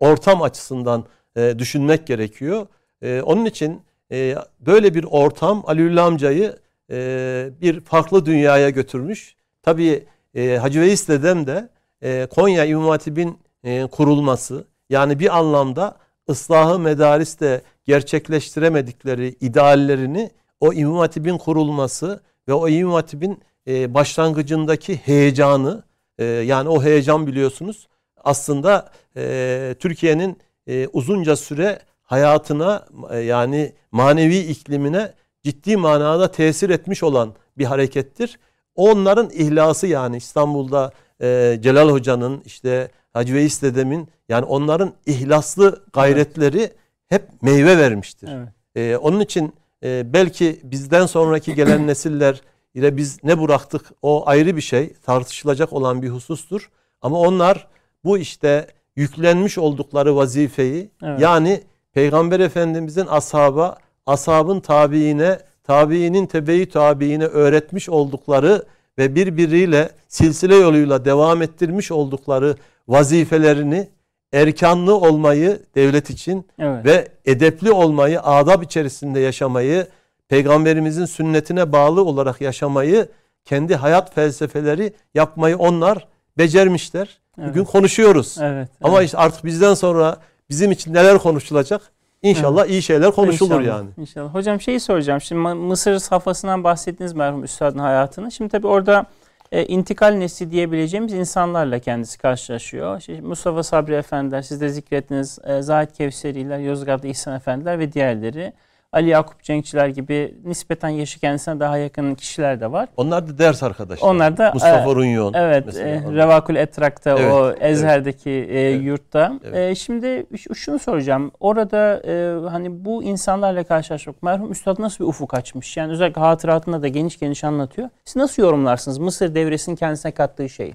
[0.00, 1.04] ortam açısından
[1.36, 2.66] e, düşünmek gerekiyor.
[3.02, 6.56] E, onun için e, böyle bir ortam Aliullah amcayı
[6.90, 9.36] e, bir farklı dünyaya götürmüş.
[9.62, 11.68] Tabii e, Hacı Veys dedem de
[12.02, 15.96] e, Konya İmam Hatip'in e, kurulması yani bir anlamda
[16.30, 25.82] ıslahı medariste gerçekleştiremedikleri ideallerini o İmam Hatip'in kurulması ve o İmam Hatip'in e, başlangıcındaki heyecanı
[26.18, 27.88] e, yani o heyecan biliyorsunuz
[28.24, 37.02] aslında e, Türkiye'nin e, uzunca süre hayatına e, yani manevi iklimine ciddi manada tesir etmiş
[37.02, 38.38] olan bir harekettir.
[38.74, 46.72] Onların ihlası yani İstanbul'da e, Celal Hoca'nın işte Hacı Veys dedemin yani onların ihlaslı gayretleri
[47.06, 48.28] hep meyve vermiştir.
[48.32, 48.48] Evet.
[48.76, 52.40] Ee, onun için e, belki bizden sonraki gelen nesiller
[52.74, 56.70] ile biz ne bıraktık o ayrı bir şey tartışılacak olan bir husustur.
[57.02, 57.68] Ama onlar
[58.04, 61.20] bu işte yüklenmiş oldukları vazifeyi Evet.
[61.20, 61.60] yani
[61.92, 68.62] Peygamber Efendimizin ashaba, ashabın tabiine, tabiinin tebeyi tabiine öğretmiş oldukları
[68.98, 72.56] ve birbiriyle silsile yoluyla devam ettirmiş oldukları
[72.88, 73.88] vazifelerini
[74.32, 76.84] erkanlı olmayı devlet için Evet.
[76.84, 79.86] ve edepli olmayı, adab içerisinde yaşamayı,
[80.28, 83.08] peygamberimizin sünnetine bağlı olarak yaşamayı,
[83.44, 87.18] kendi hayat felsefeleri yapmayı onlar becermişler.
[87.38, 87.48] Evet.
[87.48, 88.36] Bugün konuşuyoruz.
[88.40, 88.68] Evet.
[88.82, 89.06] Ama evet.
[89.06, 90.16] işte artık bizden sonra
[90.50, 93.90] bizim için neler konuşulacak İnşallah iyi şeyler konuşulur İnşallah, yani.
[93.96, 94.34] İnşallah.
[94.34, 95.20] Hocam şeyi soracağım.
[95.20, 98.32] Şimdi Mısır safhasından bahsettiniz merhum üstadın hayatını.
[98.32, 99.06] Şimdi tabii orada
[99.52, 102.98] e, intikal nesli diyebileceğimiz insanlarla kendisi karşılaşıyor.
[102.98, 105.38] İşte Mustafa Sabri Efendiler, siz de zikrettiniz.
[105.44, 108.52] E, Zahid Kevseriler, Yozgat'ta İhsan Efendiler ve diğerleri.
[108.92, 112.88] Ali Yakup Cenkçiler gibi nispeten yaşı kendisine daha yakın kişiler de var.
[112.96, 114.08] Onlar da ders arkadaşlar.
[114.08, 115.32] Onlar da Mustafa e, Runyon.
[115.34, 119.32] Evet, e, Revakül Etrak'ta Evet, o Ezher'deki e, Evet, yurtta.
[119.44, 119.56] evet.
[119.56, 121.30] E, şimdi şunu soracağım.
[121.40, 125.76] Orada e, hani bu insanlarla karşılaşmak merhum üstad nasıl bir ufuk açmış?
[125.76, 127.88] Yani özellikle hatıratında da geniş geniş anlatıyor.
[128.04, 130.74] Siz nasıl yorumlarsınız Mısır devresinin kendisine kattığı şeyi?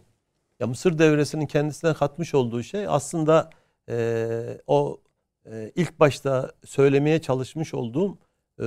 [0.60, 3.50] Ya Mısır devresinin kendisine katmış olduğu şey aslında
[3.90, 4.28] e,
[4.68, 4.98] o
[5.46, 8.18] e, ilk başta söylemeye çalışmış olduğum
[8.62, 8.66] e,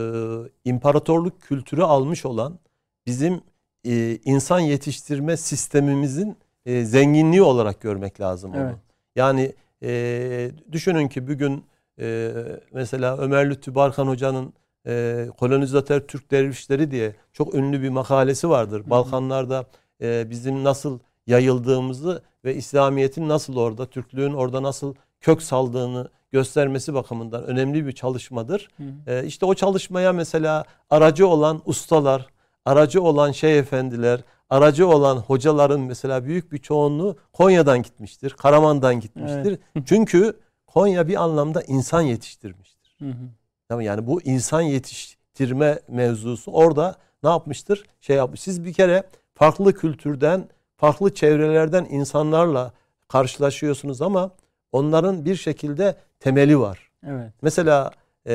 [0.64, 2.58] imparatorluk kültürü almış olan
[3.06, 3.40] bizim
[3.84, 8.60] e, insan yetiştirme sistemimizin e, zenginliği olarak görmek lazım onu.
[8.60, 8.76] Evet.
[9.16, 11.64] Yani e, düşünün ki bugün
[12.00, 12.32] e,
[12.72, 14.52] mesela Ömer Lütfü Barkan Hoca'nın
[14.86, 18.80] e, kolonizatör Türk dervişleri diye çok ünlü bir makalesi vardır.
[18.84, 18.90] hı.
[18.90, 19.66] Balkanlarda
[20.02, 27.44] e, bizim nasıl yayıldığımızı ve İslamiyet'in nasıl orada, Türklüğün orada nasıl kök saldığını göstermesi bakımından
[27.44, 28.68] önemli bir çalışmadır.
[28.76, 29.12] Hı.
[29.12, 32.26] E, işte o çalışmaya mesela aracı olan ustalar,
[32.64, 34.20] aracı olan şeyh efendiler,
[34.50, 39.58] aracı olan hocaların mesela büyük bir çoğunluğu Konya'dan gitmiştir, Karaman'dan gitmiştir.
[39.84, 42.96] Çünkü Konya bir anlamda insan yetiştirmiştir.
[42.98, 43.26] Hı hı.
[43.68, 47.84] Tamam yani bu insan yetiştirme mevzusu orada ne yapmıştır?
[48.00, 48.40] Şey yapmış.
[48.40, 49.02] Siz bir kere
[49.34, 52.72] farklı kültürden, farklı çevrelerden insanlarla
[53.08, 54.30] karşılaşıyorsunuz ama
[54.74, 56.90] onların bir şekilde temeli var.
[57.06, 57.32] Evet.
[57.42, 57.90] Mesela
[58.26, 58.34] e,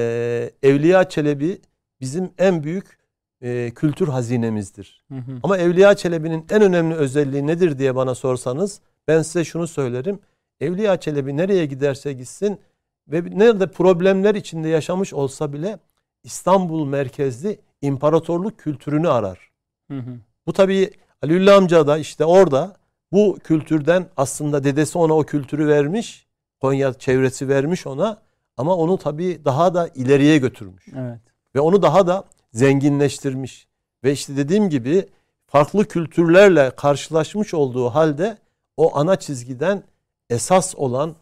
[0.64, 1.62] Evliya Çelebi
[2.02, 2.98] bizim en büyük
[3.42, 5.04] e, kültür hazinemizdir.
[5.12, 5.40] Hı hı.
[5.44, 10.20] Ama Evliya Çelebi'nin en önemli özelliği nedir diye bana sorsanız ben size şunu söylerim.
[10.62, 12.60] Evliya Çelebi nereye giderse gitsin
[13.08, 15.80] ve nerede problemler içinde yaşamış olsa bile
[16.24, 19.52] İstanbul merkezli imparatorluk kültürünü arar.
[19.92, 20.12] Hı hı.
[20.48, 20.92] Bu tabii
[21.24, 22.76] Aliullah amca da işte orada
[23.12, 26.29] bu kültürden aslında dedesi ona o kültürü vermiş.
[26.62, 28.22] Konya çevresi vermiş ona
[28.58, 31.20] ama onu tabii daha da ileriye götürmüş Evet.
[31.56, 33.68] ve onu daha da zenginleştirmiş.
[34.04, 35.10] Ve işte dediğim gibi
[35.48, 38.38] farklı kültürlerle karşılaşmış olduğu halde
[38.78, 39.84] o ana çizgiden
[40.30, 41.16] esas olan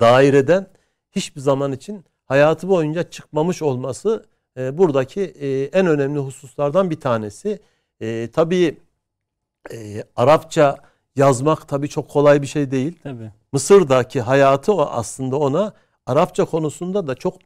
[0.00, 0.66] daireden
[1.12, 4.26] hiçbir zaman için hayatı boyunca çıkmamış olması
[4.56, 7.60] e, buradaki e, en önemli hususlardan bir tanesi.
[8.00, 8.78] E, tabii
[9.72, 10.76] e, Arapça
[11.16, 12.98] yazmak tabii çok kolay bir şey değil.
[13.02, 13.30] Tabii.
[13.52, 15.72] Mısır'daki hayatı o aslında ona
[16.06, 17.38] Arapça konusunda da çok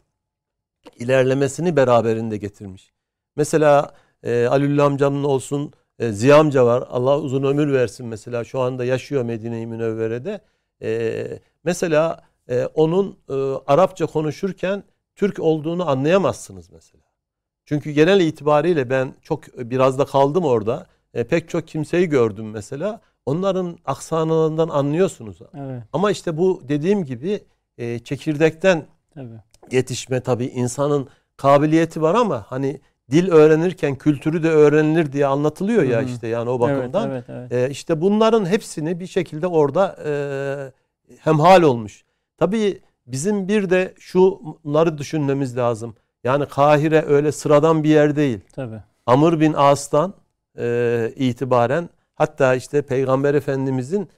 [0.96, 2.92] ilerlemesini beraberinde getirmiş.
[3.36, 6.84] Mesela e, Alülü amcamın olsun e, Ziya amca var.
[6.90, 10.40] Allah uzun ömür versin mesela şu anda yaşıyor Medine-i Münevvere'de.
[10.82, 13.34] E, mesela e, onun e,
[13.66, 14.84] Arapça konuşurken
[15.16, 17.04] Türk olduğunu anlayamazsınız mesela.
[17.64, 20.86] Çünkü genel itibariyle ben çok biraz da kaldım orada.
[21.14, 23.00] E, pek çok kimseyi gördüm mesela.
[23.28, 25.38] Onların aksanlarından anlıyorsunuz.
[25.54, 25.82] Evet.
[25.92, 27.40] Ama işte bu dediğim gibi
[27.78, 29.40] e, çekirdekten Tabii.
[29.70, 35.98] yetişme tabii insanın kabiliyeti var ama hani dil öğrenirken kültürü de öğrenilir diye anlatılıyor ya
[35.98, 36.08] Hı hı.
[36.08, 37.10] işte yani o bakımdan.
[37.10, 37.70] Evet, evet, evet.
[37.70, 40.12] E, işte bunların hepsini bir şekilde orada e,
[41.18, 42.04] hemhal olmuş.
[42.38, 45.94] Tabii bizim bir de şunları düşünmemiz lazım.
[46.24, 48.40] Yani Kahire öyle sıradan bir yer değil.
[48.52, 48.80] Tabii.
[49.06, 50.14] Amr bin As'tan
[50.58, 51.88] e, itibaren
[52.18, 54.08] hatta işte Peygamber Efendimizin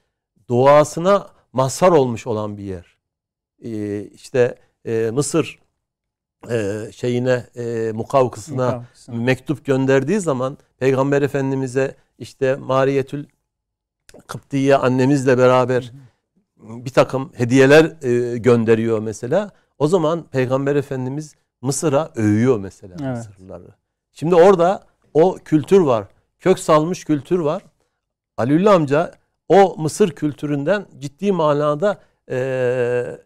[0.49, 2.97] duasına mazhar olmuş olan bir yer.
[3.65, 5.59] E, işte e, Mısır
[6.51, 9.17] e, şeyine e, mukavkısına Mukavkısına.
[9.17, 13.25] mektup gönderdiği zaman Peygamber Efendimiz'e işte Mariyetül
[14.27, 15.93] Kıptiye annemizle beraber
[16.57, 19.51] bir takım hediyeler e, gönderiyor mesela.
[19.79, 23.17] O zaman Peygamber Efendimiz Mısır'a övüyor mesela Evet.
[23.17, 23.75] Mısırlıları.
[24.13, 24.83] Şimdi orada
[25.15, 26.07] o kültür var.
[26.39, 27.63] Kök salmış kültür var.
[28.41, 29.13] Aliullah amca
[29.49, 32.01] o Mısır kültüründen ciddi manada
[32.31, 33.19] e,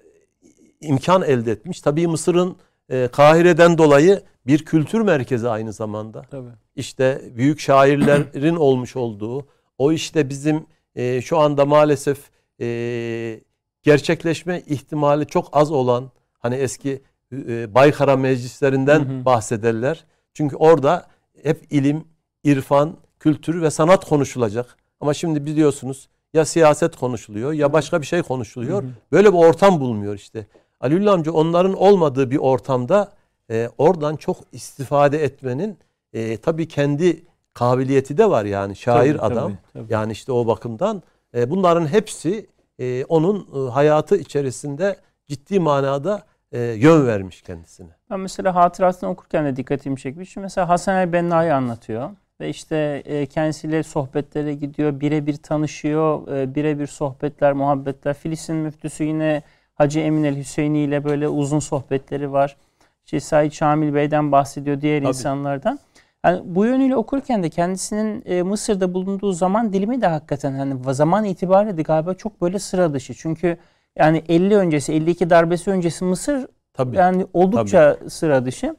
[0.80, 1.80] imkan elde etmiş.
[1.80, 2.56] Tabii Mısır'ın
[2.88, 6.50] e, Kahire'den dolayı bir kültür merkezi aynı zamanda Tabii.
[6.76, 9.46] işte büyük şairlerin olmuş olduğu
[9.78, 12.18] o işte bizim e, şu anda maalesef
[12.60, 13.40] e,
[13.82, 19.24] gerçekleşme ihtimali çok az olan hani eski e, Baykara meclislerinden Hı hı.
[19.24, 20.04] bahsederler.
[20.34, 21.06] Çünkü orada
[21.42, 22.04] hep ilim,
[22.44, 24.76] irfan, kültür ve sanat konuşulacak.
[25.00, 28.82] Ama şimdi biliyorsunuz ya siyaset konuşuluyor ya başka bir şey konuşuluyor.
[28.82, 28.90] Hı hı.
[29.12, 30.46] Böyle bir ortam bulmuyor işte.
[30.80, 33.12] Aliullah amca onların olmadığı bir ortamda
[33.50, 35.78] e, oradan çok istifade etmenin
[36.12, 39.52] e, tabii kendi kabiliyeti de var yani şair Tabii, adam.
[39.52, 39.92] tabii, tabii.
[39.92, 41.02] Yani işte o bakımdan
[41.34, 42.46] e, bunların hepsi
[42.78, 47.90] e, onun e, hayatı içerisinde ciddi manada e, yön vermiş kendisine.
[48.10, 50.36] Ben mesela hatıratını okurken de dikkatimi çekmiş.
[50.36, 52.10] Mesela Hasan el Benna'yı anlatıyor.
[52.40, 58.14] Ve işte e, kendisiyle sohbetlere gidiyor, birebir tanışıyor, e, birebir sohbetler, muhabbetler.
[58.14, 59.42] Filistin müftüsü yine
[59.74, 62.56] Hacı Emin el Hüseyini ile böyle uzun sohbetleri var.
[63.04, 65.08] İşte Said Şamil Bey'den bahsediyor, diğer Tabii.
[65.08, 65.78] insanlardan.
[66.24, 71.24] Yani bu yönüyle okurken de kendisinin e, Mısır'da bulunduğu zaman dilimi de hakikaten hani zaman
[71.24, 73.14] itibariyle de galiba çok böyle sıra dışı.
[73.14, 73.56] Çünkü
[73.98, 76.96] yani 50 öncesi, 52 darbesi öncesi Mısır Tabii.
[76.96, 78.10] yani oldukça Tabii.
[78.10, 78.76] sıra dışı.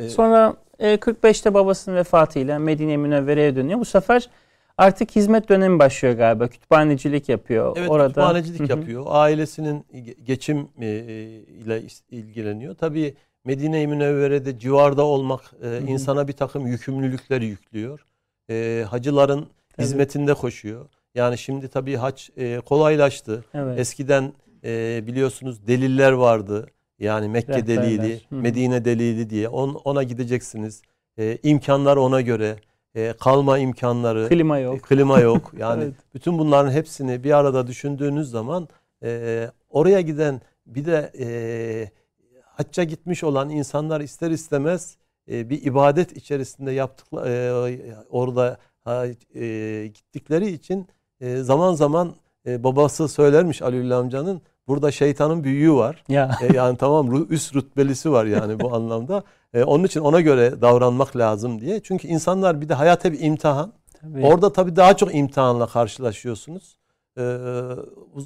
[0.00, 3.80] Ee, Sonra e, 45'te babasının vefatıyla Medine Münevvere'ye dönüyor.
[3.80, 4.28] Bu sefer
[4.78, 6.48] artık hizmet dönemi başlıyor galiba.
[6.48, 7.76] Kütüphanecilik yapıyor.
[7.78, 8.08] Evet, orada.
[8.08, 9.04] kütüphanecilik yapıyor.
[9.08, 9.84] Ailesinin
[10.24, 10.86] geçim e,
[11.64, 12.74] ile ilgileniyor.
[12.74, 13.14] Tabii
[13.44, 18.04] Medine-i Münevvere'de civarda olmak e, insana bir takım yükümlülükler yüklüyor.
[18.50, 19.86] E, hacıların Tabii.
[19.86, 20.86] hizmetinde koşuyor.
[21.14, 23.44] Yani şimdi tabii hac e, kolaylaştı.
[23.54, 23.78] Evet.
[23.78, 24.32] Eskiden
[24.64, 26.66] e, biliyorsunuz deliller vardı.
[26.98, 27.82] Yani Mekke Rehberler.
[27.82, 28.34] delili, Hı.
[28.34, 30.82] Medine delili diye on, ona gideceksiniz.
[31.18, 32.56] E, imkanlar ona göre.
[32.94, 34.28] E, kalma imkanları.
[34.28, 34.76] Klima yok.
[34.76, 35.52] E, klima yok.
[35.58, 35.94] Yani evet.
[36.14, 38.68] bütün bunların hepsini bir arada düşündüğünüz zaman
[39.02, 41.28] e, oraya giden bir de e,
[42.44, 44.96] hacca gitmiş olan insanlar ister istemez
[45.30, 48.58] e, bir ibadet içerisinde yaptıkları e, orada
[49.34, 50.88] e, gittikleri için
[51.20, 52.14] e, zaman zaman
[52.46, 56.04] e, babası söylermiş Aliullah amcanın burada şeytanın büyüğü var.
[56.08, 56.38] Ya.
[56.42, 59.22] E, yani tamam üst rütbelisi var yani bu anlamda.
[59.54, 61.80] E, onun için ona göre davranmak lazım diye.
[61.82, 63.72] Çünkü insanlar bir de hayat bir imtihan.
[64.00, 64.26] Tabii.
[64.26, 66.78] Orada tabii daha çok imtihanla karşılaşıyorsunuz.
[67.18, 67.22] E,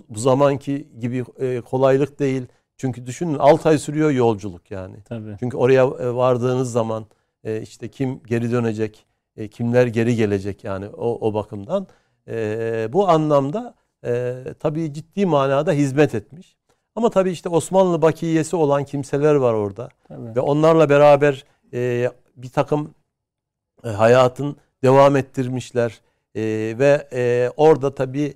[0.08, 2.46] bu, zamanki gibi e, kolaylık değil.
[2.76, 4.96] Çünkü düşünün 6 ay sürüyor yolculuk yani.
[5.04, 5.36] Tabii.
[5.40, 7.06] Çünkü oraya e, vardığınız zaman
[7.44, 11.86] e, işte kim geri dönecek, e, kimler geri gelecek yani o, o bakımdan.
[12.92, 13.74] Bu anlamda
[14.60, 16.56] tabii ciddi manada hizmet etmiş.
[16.96, 19.88] Ama tabii işte Osmanlı bakiyesi olan kimseler var orada.
[20.08, 20.36] Tabii.
[20.36, 21.44] Ve onlarla beraber
[22.36, 22.94] bir takım
[23.82, 26.00] hayatın devam ettirmişler.
[26.78, 28.34] Ve orada tabii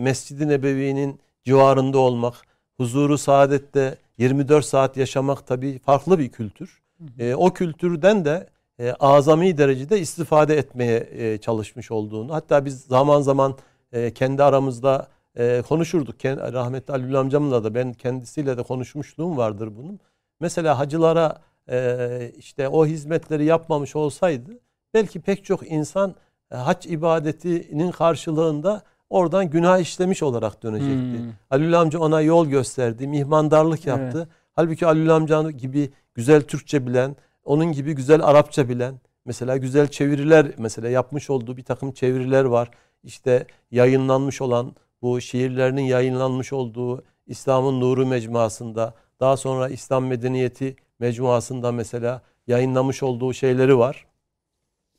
[0.00, 2.34] Mescid-i Nebevi'nin civarında olmak,
[2.76, 6.82] huzuru saadette 24 saat yaşamak tabii farklı bir kültür.
[7.18, 8.46] E, o kültürden de
[8.78, 12.34] e, azami derecede istifade etmeye e, çalışmış olduğunu.
[12.34, 13.54] Hatta biz zaman zaman
[13.92, 16.20] e, kendi aramızda e, konuşurduk.
[16.20, 20.00] Ken, rahmetli Ali amcamla da ben kendisiyle de konuşmuşluğum vardır bunun.
[20.40, 21.38] Mesela hacılara
[21.70, 24.50] e, işte o hizmetleri yapmamış olsaydı
[24.94, 26.14] belki pek çok insan
[26.52, 31.18] e, hac ibadetinin karşılığında oradan günah işlemiş olarak dönecekti.
[31.18, 31.32] Hmm.
[31.48, 34.18] Halil amca ona yol gösterdi, mihmandarlık yaptı.
[34.18, 34.28] Evet.
[34.52, 40.46] Halbuki Halil amca gibi güzel Türkçe bilen, onun gibi güzel Arapça bilen, mesela güzel çeviriler
[40.58, 42.70] mesela yapmış olduğu bir takım çeviriler var.
[43.06, 51.72] İşte yayınlanmış olan bu şiirlerinin yayınlanmış olduğu İslam'ın Nuru mecmuasında, daha sonra İslam Medeniyeti mecmuasında
[51.72, 54.06] mesela yayınlamış olduğu şeyleri var.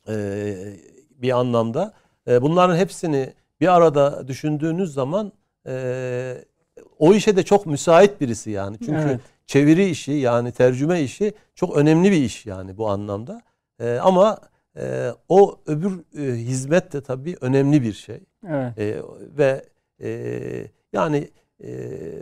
[0.08, 0.76] Ee,
[1.10, 1.92] bir anlamda.
[2.28, 5.32] Ee, bunların hepsini bir arada düşündüğünüz zaman
[5.66, 6.44] e,
[6.98, 8.78] o işe de çok müsait birisi yani.
[8.78, 9.20] Çünkü evet.
[9.46, 13.42] çeviri işi yani tercüme işi çok önemli bir iş yani bu anlamda.
[13.80, 14.38] E, ama
[14.78, 18.20] e, o öbür e, hizmet de tabii önemli bir şey.
[18.48, 18.78] Evet.
[18.78, 19.02] E,
[19.38, 19.64] ve
[20.02, 20.10] e,
[20.92, 21.28] yani
[21.64, 21.70] e,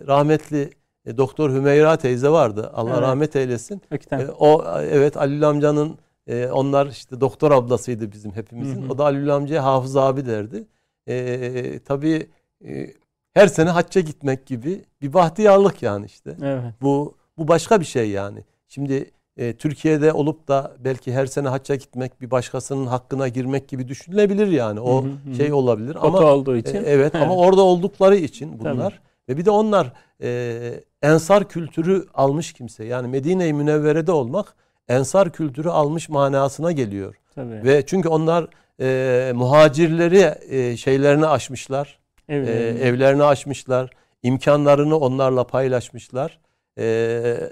[0.07, 0.71] rahmetli
[1.07, 2.71] e, Doktor Hümeyra teyze vardı.
[2.75, 3.03] Allah evet.
[3.03, 3.83] rahmet eylesin.
[4.13, 8.83] E, o evet Ali amcanın e, onlar işte doktor ablasıydı bizim hepimizin.
[8.83, 8.93] Hı hı.
[8.93, 10.67] O da Ali amcaya hafız abi derdi
[11.09, 12.29] e, tabii
[12.65, 12.93] e,
[13.35, 16.37] her sene hacca gitmek gibi bir bahtiyarlık yani işte.
[16.43, 16.75] Evet.
[16.83, 18.45] Bu bu başka bir şey yani.
[18.69, 23.89] Şimdi e, Türkiye'de olup da belki her sene hacca gitmek bir başkasının hakkına girmek gibi
[23.89, 24.81] düşünülebilir yani.
[24.81, 25.35] O hı hı.
[25.35, 26.75] şey olabilir Kota ama olduğu için.
[26.75, 29.29] E, evet ama orada oldukları için bunlar Tabii.
[29.29, 32.85] ve bir de onlar e, ensar kültürü almış kimse.
[32.85, 34.55] Yani Medine-i Münevvere'de olmak
[34.89, 37.15] ensar kültürü almış manasına geliyor.
[37.35, 37.65] Tabii.
[37.65, 38.49] Ve çünkü onlar
[38.81, 41.99] e, muhacirleri e, şeylerini aşmışlar.
[42.29, 42.49] Evet.
[42.49, 43.91] E, evlerini aşmışlar.
[44.23, 46.39] imkanlarını onlarla paylaşmışlar.
[46.79, 46.85] E,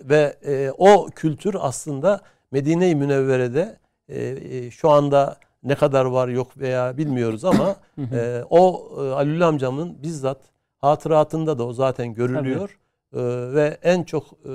[0.05, 2.20] ve e, o kültür aslında
[2.51, 7.77] Medine-i Münevvere'de e, e, şu anda ne kadar var yok veya bilmiyoruz ama
[8.12, 10.41] e, o e, Alül amcamın bizzat
[10.79, 12.79] hatıratında da o zaten görülüyor.
[13.12, 13.20] E,
[13.55, 14.53] ve en çok e,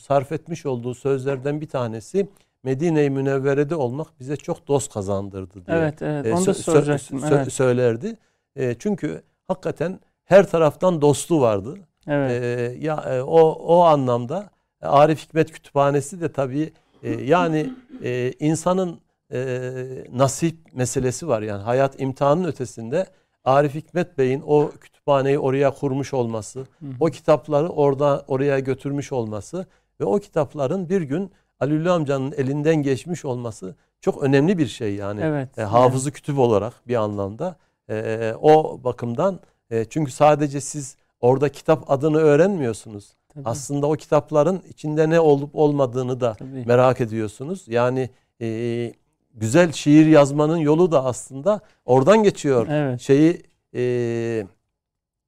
[0.00, 2.28] sarf etmiş olduğu sözlerden bir tanesi
[2.62, 5.76] Medine-i Münevvere'de olmak bize çok dost kazandırdı diye.
[5.76, 6.26] Evet, evet.
[6.26, 7.18] E, Onu da soracaktım.
[7.18, 7.52] Sö- evet.
[7.52, 8.16] Söylerdi.
[8.56, 11.74] E, çünkü hakikaten her taraftan dostu vardı.
[12.06, 12.30] Evet.
[12.30, 14.50] E, ya e, o o anlamda
[14.82, 16.72] Arif Hikmet Kütüphanesi de tabii
[17.02, 17.72] e, yani
[18.02, 19.00] e, insanın
[19.32, 19.72] e,
[20.12, 21.42] nasip meselesi var.
[21.42, 23.06] Yani hayat imtihanın ötesinde
[23.44, 26.90] Arif Hikmet Bey'in o kütüphaneyi oraya kurmuş olması, hı hı.
[27.00, 29.66] o kitapları orada oraya götürmüş olması
[30.00, 35.20] ve o kitapların bir gün Alülü amcanın elinden geçmiş olması çok önemli bir şey yani.
[35.24, 35.58] Evet.
[35.58, 36.16] E, hafızı evet.
[36.16, 37.56] kütüp olarak bir anlamda.
[37.90, 39.40] E, o bakımdan
[39.70, 43.12] e, çünkü sadece siz orada kitap adını öğrenmiyorsunuz.
[43.34, 43.48] Tabii.
[43.48, 46.64] Aslında o kitapların içinde ne olup olmadığını da Tabii.
[46.66, 47.64] merak ediyorsunuz.
[47.66, 48.10] Yani
[48.40, 48.92] e,
[49.34, 52.66] güzel şiir yazmanın yolu da aslında oradan geçiyor.
[52.70, 53.00] Evet.
[53.00, 53.42] Şeyi
[53.74, 54.46] e,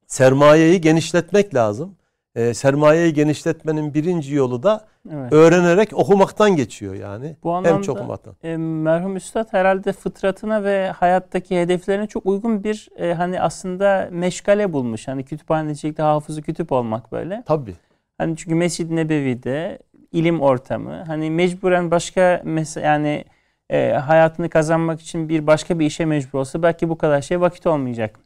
[0.07, 1.95] sermayeyi genişletmek lazım.
[2.35, 5.33] E, sermayeyi genişletmenin birinci yolu da evet.
[5.33, 7.35] öğrenerek okumaktan geçiyor yani.
[7.43, 8.35] Bu anlamda Hem çok okumaktan.
[8.43, 14.73] E, merhum Üstad herhalde fıtratına ve hayattaki hedeflerine çok uygun bir e, hani aslında meşgale
[14.73, 15.07] bulmuş.
[15.07, 17.43] Hani kütüphanecilikte hafızı kütüp olmak böyle.
[17.45, 17.75] Tabii.
[18.17, 19.79] Hani çünkü Mescid-i Nebevi'de
[20.11, 23.25] ilim ortamı hani mecburen başka mesela yani
[23.69, 27.67] e, hayatını kazanmak için bir başka bir işe mecbur olsa belki bu kadar şey vakit
[27.67, 28.19] olmayacak.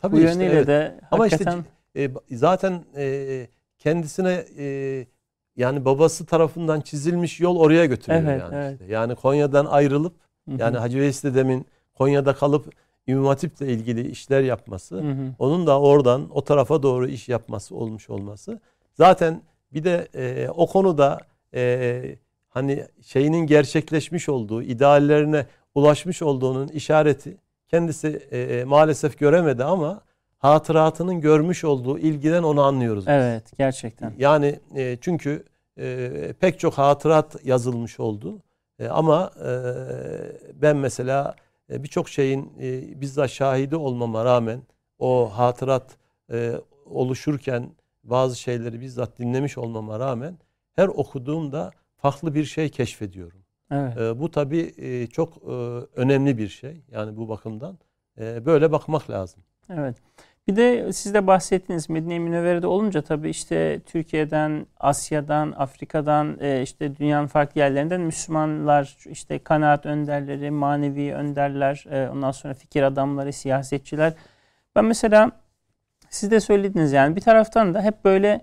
[0.00, 0.66] Tabii bu işte, yönüyle evet.
[0.66, 1.58] de Ama hakikaten...
[1.58, 3.46] işte e, zaten e,
[3.78, 5.06] kendisine e,
[5.56, 8.54] yani babası tarafından çizilmiş yol oraya götürüyor evet, yani.
[8.54, 8.80] Evet.
[8.80, 8.92] Işte.
[8.92, 10.14] Yani Konya'dan ayrılıp
[10.48, 10.56] Hı-hı.
[10.60, 12.72] yani Hacı Veysi dedemin Konya'da kalıp
[13.06, 15.34] İmam Hatip'le ilgili işler yapması, hı hı.
[15.38, 18.60] onun da oradan o tarafa doğru iş yapması olmuş olması.
[18.94, 19.42] Zaten
[19.72, 21.20] bir de e, o konuda
[21.54, 22.16] e,
[22.48, 27.36] hani şeyinin gerçekleşmiş olduğu, ideallerine ulaşmış olduğunun işareti
[27.68, 30.00] kendisi e, e, maalesef göremedi ama
[30.44, 33.04] hatıratının görmüş olduğu ilgiden onu anlıyoruz.
[33.08, 34.12] Evet, gerçekten.
[34.18, 35.44] Yani e, çünkü
[35.78, 38.42] e, pek çok hatırat yazılmış oldu.
[38.78, 39.50] E, ama e,
[40.54, 41.34] ben mesela
[41.70, 44.62] e, birçok şeyin e, bizzat şahidi olmama rağmen
[44.98, 45.96] o hatırat
[46.32, 46.52] e,
[46.86, 47.70] oluşurken
[48.04, 50.38] bazı şeyleri bizzat dinlemiş olmama rağmen
[50.76, 53.40] her okuduğumda farklı bir şey keşfediyorum.
[53.70, 53.96] Evet.
[53.98, 55.50] E, bu tabii e, çok e,
[55.96, 56.82] önemli bir şey.
[56.90, 57.78] Yani bu bakımdan
[58.20, 59.42] e, böyle bakmak lazım.
[59.70, 59.96] Evet.
[60.48, 66.96] Bir de siz de bahsettiniz Medine-i Münevvere'de olunca tabii işte Türkiye'den, Asya'dan, Afrika'dan, e, işte
[66.96, 74.12] dünyanın farklı yerlerinden Müslümanlar, işte kanaat önderleri, manevi önderler, e, ondan sonra fikir adamları, siyasetçiler.
[74.76, 75.30] Ben mesela
[76.10, 78.40] siz de söylediniz yani bir taraftan da hep böyle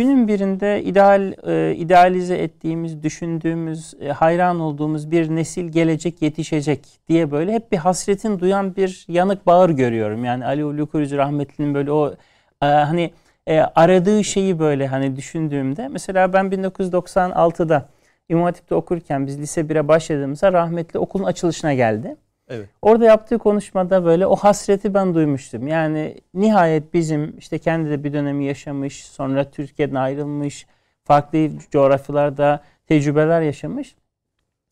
[0.00, 7.30] günün birinde ideal e, idealize ettiğimiz, düşündüğümüz, e, hayran olduğumuz bir nesil gelecek, yetişecek diye
[7.30, 10.24] böyle hep bir hasretin duyan bir yanık bağır görüyorum.
[10.24, 12.14] Yani Ali Ulu Kurucu rahmetlinin böyle o
[12.62, 13.10] e, hani
[13.46, 17.88] e, aradığı şeyi böyle hani düşündüğümde mesela ben 1996'da
[18.28, 22.16] İmam Hatip'te okurken biz lise 1'e başladığımızda rahmetli okulun açılışına geldi.
[22.50, 22.68] Evet.
[22.82, 25.66] Orada yaptığı konuşmada böyle o hasreti ben duymuştum.
[25.68, 30.66] Yani nihayet bizim işte kendi de bir dönemi yaşamış, sonra Türkiye'den ayrılmış,
[31.04, 33.94] farklı coğrafyalarda tecrübeler yaşamış.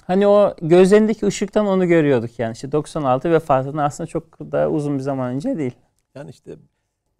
[0.04, 2.52] Hani o gözlerindeki ışıktan onu görüyorduk yani.
[2.52, 5.74] İşte 96 vefatından aslında çok da uzun bir zaman önce değil.
[6.14, 6.56] Yani işte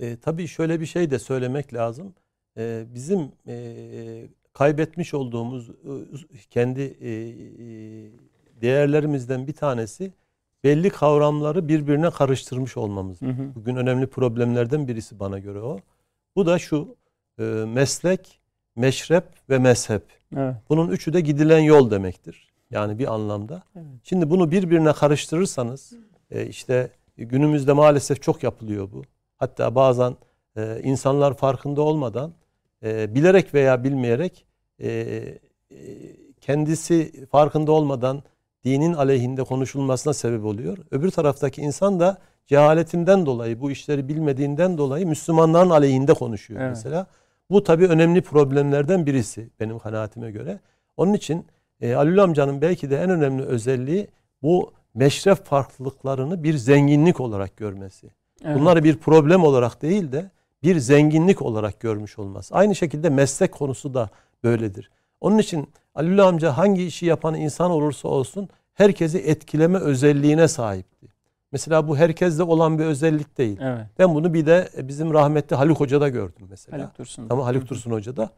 [0.01, 2.15] e, tabii şöyle bir şey de söylemek lazım.
[2.57, 5.73] E, bizim e, kaybetmiş olduğumuz e,
[6.51, 7.31] kendi e, e,
[8.63, 10.13] değerlerimizden bir tanesi
[10.65, 13.23] belli kavramları birbirine karıştırmış olmamız.
[13.23, 13.55] Hı hı.
[13.55, 15.79] Bugün önemli problemlerden birisi bana göre o.
[16.37, 16.97] Bu da şu
[17.39, 18.41] e, meslek,
[18.77, 20.03] meşrep ve mezhep.
[20.37, 20.55] Evet.
[20.69, 22.49] Bunun üçü de gidilen yol demektir.
[22.71, 23.63] Yani bir anlamda.
[23.77, 23.87] Evet.
[24.05, 25.93] Şimdi bunu birbirine karıştırırsanız
[26.31, 29.03] e, işte günümüzde maalesef çok yapılıyor bu.
[29.37, 30.17] Hatta bazen
[30.57, 32.33] e, insanlar farkında olmadan
[32.83, 34.47] e, bilerek veya bilmeyerek
[34.79, 35.39] e, e,
[36.41, 38.23] kendisi farkında olmadan
[38.69, 40.79] dinin aleyhinde konuşulmasına sebep oluyor.
[40.91, 46.71] Öbür taraftaki insan da cehaletinden dolayı, bu işleri bilmediğinden dolayı Müslümanların aleyhinde konuşuyor evet.
[46.71, 47.07] mesela.
[47.51, 50.61] Bu tabii önemli problemlerden birisi benim kanaatime göre.
[50.97, 51.47] Onun için
[51.81, 54.09] e, Alül amcanın belki de en önemli özelliği
[54.43, 58.11] bu meşref farklılıklarını bir zenginlik olarak görmesi.
[58.45, 58.61] Evet.
[58.61, 60.31] Bunları bir problem olarak değil de
[60.63, 62.55] bir zenginlik olarak görmüş olması.
[62.55, 64.11] Aynı şekilde meslek konusu da
[64.45, 64.91] böyledir.
[65.21, 68.49] Onun için Alül amca hangi işi yapan insan olursa olsun
[68.79, 71.07] herkesi etkileme özelliğine sahipti.
[71.53, 73.59] Mesela bu herkeste olan bir özellik değil.
[73.63, 73.87] Evet.
[73.99, 76.79] Ben bunu bir de bizim rahmetli Haluk Hoca'da gördüm mesela.
[76.79, 77.29] Haluk Dursun.
[77.29, 78.31] Tamam Haluk Dursun Hoca'da.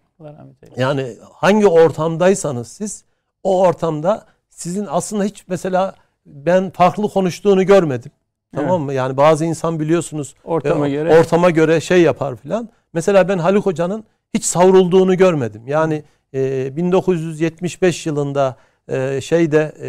[0.77, 3.05] Yani hangi ortamdaysanız siz
[3.43, 5.95] o ortamda sizin aslında hiç mesela
[6.27, 8.13] ben farklı konuştuğunu görmedim.
[8.55, 8.65] Evet.
[8.65, 8.93] Tamam mı?
[8.93, 12.69] Yani bazı insan biliyorsunuz ortama e, göre ortama göre şey yapar filan.
[12.93, 15.63] Mesela ben Haluk Hoca'nın hiç savrulduğunu görmedim.
[15.67, 16.03] Yani
[16.35, 18.57] e, 1975 yılında
[18.89, 19.89] e, şeyde e,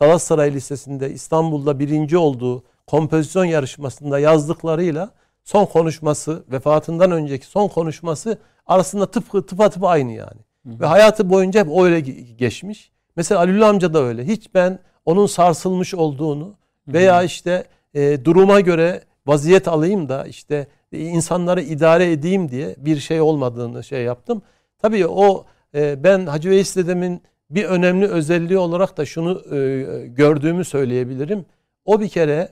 [0.00, 5.10] Galatasaray Lisesi'nde İstanbul'da birinci olduğu kompozisyon yarışmasında yazdıklarıyla
[5.44, 10.40] son konuşması vefatından önceki son konuşması arasında tıpkı tıpatıp aynı yani.
[10.66, 10.80] Hı hı.
[10.80, 12.00] Ve hayatı boyunca hep öyle
[12.38, 12.92] geçmiş.
[13.16, 14.26] Mesela Alül amca da öyle.
[14.26, 16.54] Hiç ben onun sarsılmış olduğunu
[16.88, 17.64] veya işte
[17.94, 24.02] e, duruma göre vaziyet alayım da işte insanları idare edeyim diye bir şey olmadığını şey
[24.02, 24.42] yaptım.
[24.78, 30.64] Tabii o e, ben Hacı Veys dedemin bir önemli özelliği olarak da şunu e, gördüğümü
[30.64, 31.46] söyleyebilirim.
[31.84, 32.48] O bir kere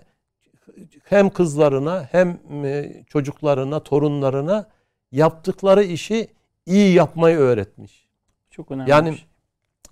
[1.05, 4.69] hem kızlarına hem e, çocuklarına, torunlarına
[5.13, 6.29] yaptıkları işi
[6.67, 8.09] iyi yapmayı öğretmiş.
[8.51, 8.91] Çok önemli.
[8.91, 9.27] Yani şey.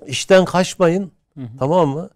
[0.07, 1.59] işten kaçmayın, Hı hı.
[1.59, 2.11] tamam mı?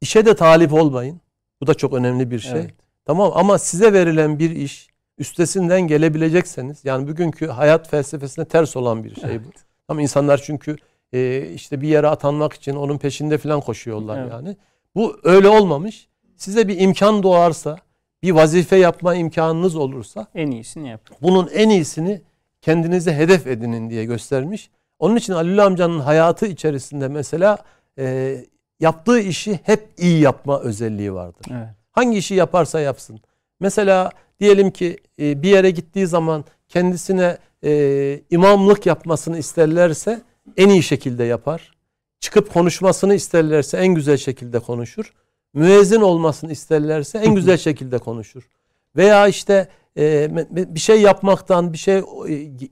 [0.00, 1.20] İşe de talip olmayın.
[1.60, 2.60] Bu da çok önemli bir şey.
[2.60, 2.74] Evet.
[3.04, 4.88] Tamam ama size verilen bir iş
[5.18, 9.48] üstesinden gelebilecekseniz yani bugünkü hayat felsefesine ters olan bir şey bu.
[9.88, 10.76] Ama insanlar çünkü
[11.12, 14.32] e, işte bir yere atanmak için onun peşinde falan koşuyorlar Evet.
[14.32, 14.56] yani.
[14.94, 16.08] Bu öyle olmamış.
[16.36, 17.76] Size bir imkan doğarsa,
[18.22, 21.16] bir vazife yapma imkanınız olursa En iyisini yapın.
[21.22, 22.22] bunun en iyisini
[22.60, 24.70] kendinize hedef edinin diye göstermiş.
[24.98, 27.58] Onun için Halil amcanın hayatı içerisinde mesela
[27.98, 28.36] e,
[28.80, 31.46] yaptığı işi hep iyi yapma özelliği vardır.
[31.50, 31.68] Evet.
[31.92, 33.20] Hangi işi yaparsa yapsın.
[33.60, 40.22] Mesela diyelim ki e, bir yere gittiği zaman kendisine e, imamlık yapmasını isterlerse
[40.56, 41.72] en iyi şekilde yapar.
[42.20, 45.12] Çıkıp konuşmasını isterlerse en güzel şekilde konuşur.
[45.54, 48.48] Müezzin olmasını isterlerse en güzel şekilde konuşur.
[48.96, 50.30] Veya işte e,
[50.74, 52.02] bir şey yapmaktan, bir şey e,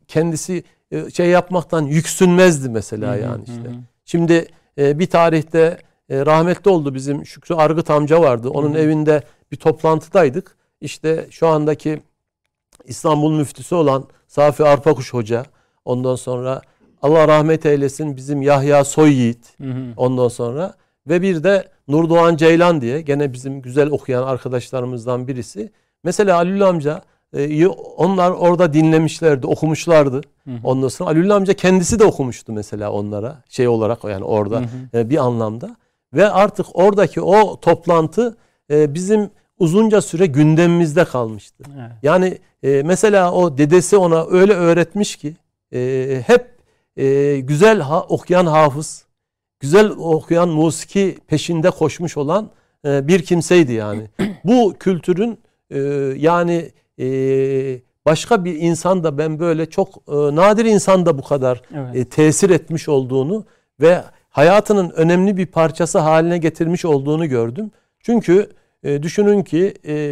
[0.08, 3.70] kendisi e, şey yapmaktan yüksünmezdi mesela yani işte.
[4.04, 4.46] Şimdi
[4.78, 8.48] e, bir tarihte e, rahmetli oldu bizim Şükrü Argıt amca vardı.
[8.48, 9.22] Onun evinde
[9.52, 10.56] bir toplantıdaydık.
[10.80, 12.02] İşte şu andaki
[12.84, 15.44] İstanbul müftüsü olan Safi Arpakuş Hoca.
[15.84, 16.62] Ondan sonra
[17.05, 19.61] Allah rahmet eylesin bizim Yahya Soyyiğit.
[19.61, 19.84] Hı hı.
[19.96, 20.74] Ondan sonra
[21.09, 25.72] ve bir de Nurdoğan Ceylan diye gene bizim güzel okuyan arkadaşlarımızdan birisi.
[26.05, 27.02] Mesela Halil amca
[27.36, 30.20] e, onlar orada dinlemişlerdi, okumuşlardı.
[30.44, 30.55] Hı hı.
[30.64, 34.98] Ondan sonra Halil amca kendisi de okumuştu mesela onlara şey olarak yani orada Hı hı.
[34.98, 35.76] e, bir anlamda.
[36.14, 38.36] Ve artık oradaki o toplantı
[38.70, 41.64] e, bizim uzunca süre gündemimizde kalmıştı.
[41.78, 41.90] Evet.
[42.02, 45.36] Yani e, mesela o dedesi ona öyle öğretmiş ki
[45.74, 46.53] e, hep
[46.97, 49.05] e, güzel ha- okuyan hafız,
[49.61, 52.51] güzel okuyan musiki peşinde koşmuş olan
[52.86, 54.11] e, bir kimseydi yani.
[54.45, 55.38] Bu kültürün
[55.70, 55.78] e,
[56.16, 56.70] yani
[57.01, 57.07] e,
[58.07, 61.97] başka bir insan da ben böyle çok e, nadir insan da bu kadar Evet.
[61.97, 63.45] e, tesir etmiş olduğunu
[63.80, 67.70] ve hayatının önemli bir parçası haline getirmiş olduğunu gördüm.
[68.01, 68.51] Çünkü
[68.82, 70.11] e, düşünün ki e,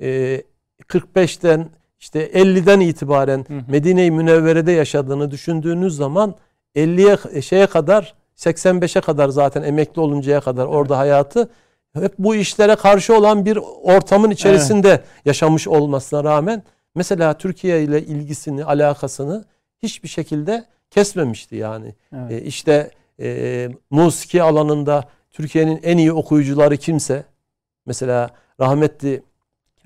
[0.00, 1.68] 1945'ten
[2.00, 3.46] işte 50'den itibaren.
[3.68, 6.34] Medine-i Münevvere'de yaşadığını düşündüğünüz zaman
[6.76, 11.50] 50'ye şeye kadar 85'e kadar zaten emekli oluncaya kadar orada hayatı
[11.94, 16.62] hep bu işlere karşı olan bir ortamın içerisinde yaşamış olmasına rağmen
[16.94, 19.44] mesela Türkiye ile ilgisini, alakasını
[19.82, 21.94] hiçbir şekilde kesmemişti yani.
[22.16, 22.32] Evet.
[22.32, 22.90] E, işte
[23.20, 27.24] e, musiki alanında Türkiye'nin en iyi okuyucuları kimse
[27.86, 28.30] mesela
[28.60, 29.22] rahmetli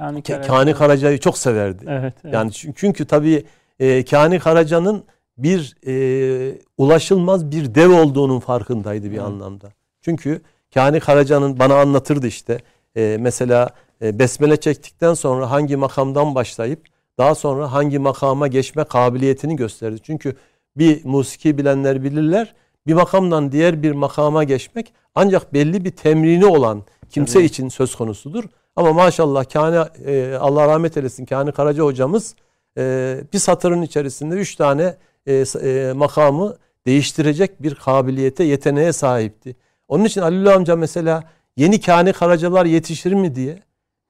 [0.04, 0.48] Kani Karaca.
[0.48, 1.84] Kani Karaca'yı çok severdi.
[1.88, 2.14] Evet.
[2.24, 2.34] evet.
[2.34, 3.44] Yani çünkü, tabii
[3.80, 5.04] e, Kani Karaca'nın
[5.38, 9.22] bir e, ulaşılmaz bir dev olduğunun farkındaydı bir Evet.
[9.22, 9.68] anlamda.
[10.02, 10.40] Çünkü
[10.74, 12.58] Kani Karaca'nın bana anlatırdı işte
[12.96, 13.70] e, mesela
[14.02, 16.80] e, besmele çektikten sonra hangi makamdan başlayıp
[17.18, 19.98] daha sonra hangi makama geçme kabiliyetini gösterdi.
[20.02, 20.36] Çünkü
[20.76, 22.54] bir musiki bilenler bilirler
[22.86, 27.44] bir makamdan diğer bir makama geçmek ancak belli bir temrini olan kimse Tabii.
[27.44, 28.44] için söz konusudur.
[28.76, 32.34] Ama maşallah Kani e, Allah rahmet eylesin Kani Karaca hocamız
[32.78, 36.56] e, bir satırın içerisinde üç tane e, e, makamı
[36.86, 39.56] değiştirecek bir kabiliyete, yeteneğe sahipti.
[39.88, 41.24] Onun için Halil amca mesela
[41.56, 43.58] yeni Kani Karacalar yetişir mi diye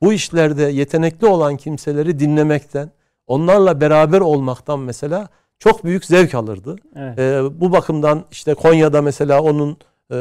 [0.03, 2.91] bu işlerde yetenekli olan kimseleri dinlemekten,
[3.27, 5.29] onlarla beraber olmaktan mesela
[5.59, 6.77] çok büyük zevk alırdı.
[6.97, 7.19] Evet.
[7.19, 9.77] Ee, bu bakımdan işte Konya'da mesela onun
[10.11, 10.17] e,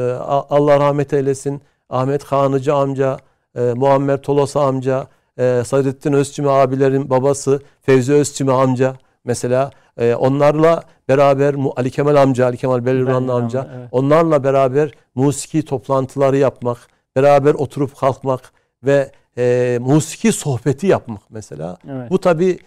[0.50, 3.18] Allah rahmet eylesin Ahmet Kanıcı amca,
[3.56, 5.06] e, Muammer Tolosa amca,
[5.38, 12.46] e, Sadrettin Özçimi abilerin babası Fevzi Özçimi amca mesela e, onlarla beraber Ali Kemal amca,
[12.46, 13.88] Ali Kemal Beliranlı amca evet.
[13.92, 16.78] onlarla beraber musiki toplantıları yapmak,
[17.16, 18.52] beraber oturup kalkmak
[18.84, 21.76] ve e, musiki sohbeti yapmak mesela.
[21.90, 22.10] Evet.
[22.10, 22.58] Bu tabi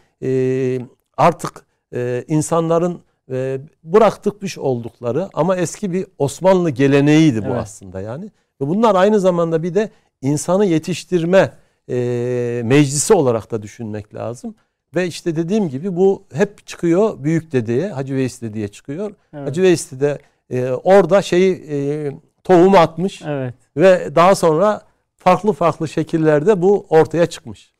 [1.17, 2.99] artık e, insanların
[3.31, 7.61] e, bıraktıkmış oldukları ama eski bir Osmanlı geleneğiydi bu Evet.
[7.61, 8.25] aslında yani.
[8.61, 9.89] Ve bunlar aynı zamanda bir de
[10.21, 11.51] insanı yetiştirme
[11.89, 14.55] e, meclisi olarak da düşünmek lazım.
[14.95, 19.11] Ve işte dediğim gibi bu hep çıkıyor büyük dedeye, Hacı Veysi diye çıkıyor.
[19.33, 19.47] Evet.
[19.47, 20.17] Hacı Veysi de
[20.49, 22.11] e, orada şeyi e,
[22.43, 23.53] tohumu atmış Evet.
[23.77, 24.81] ve daha sonra
[25.17, 27.73] farklı farklı şekillerde bu ortaya çıkmış.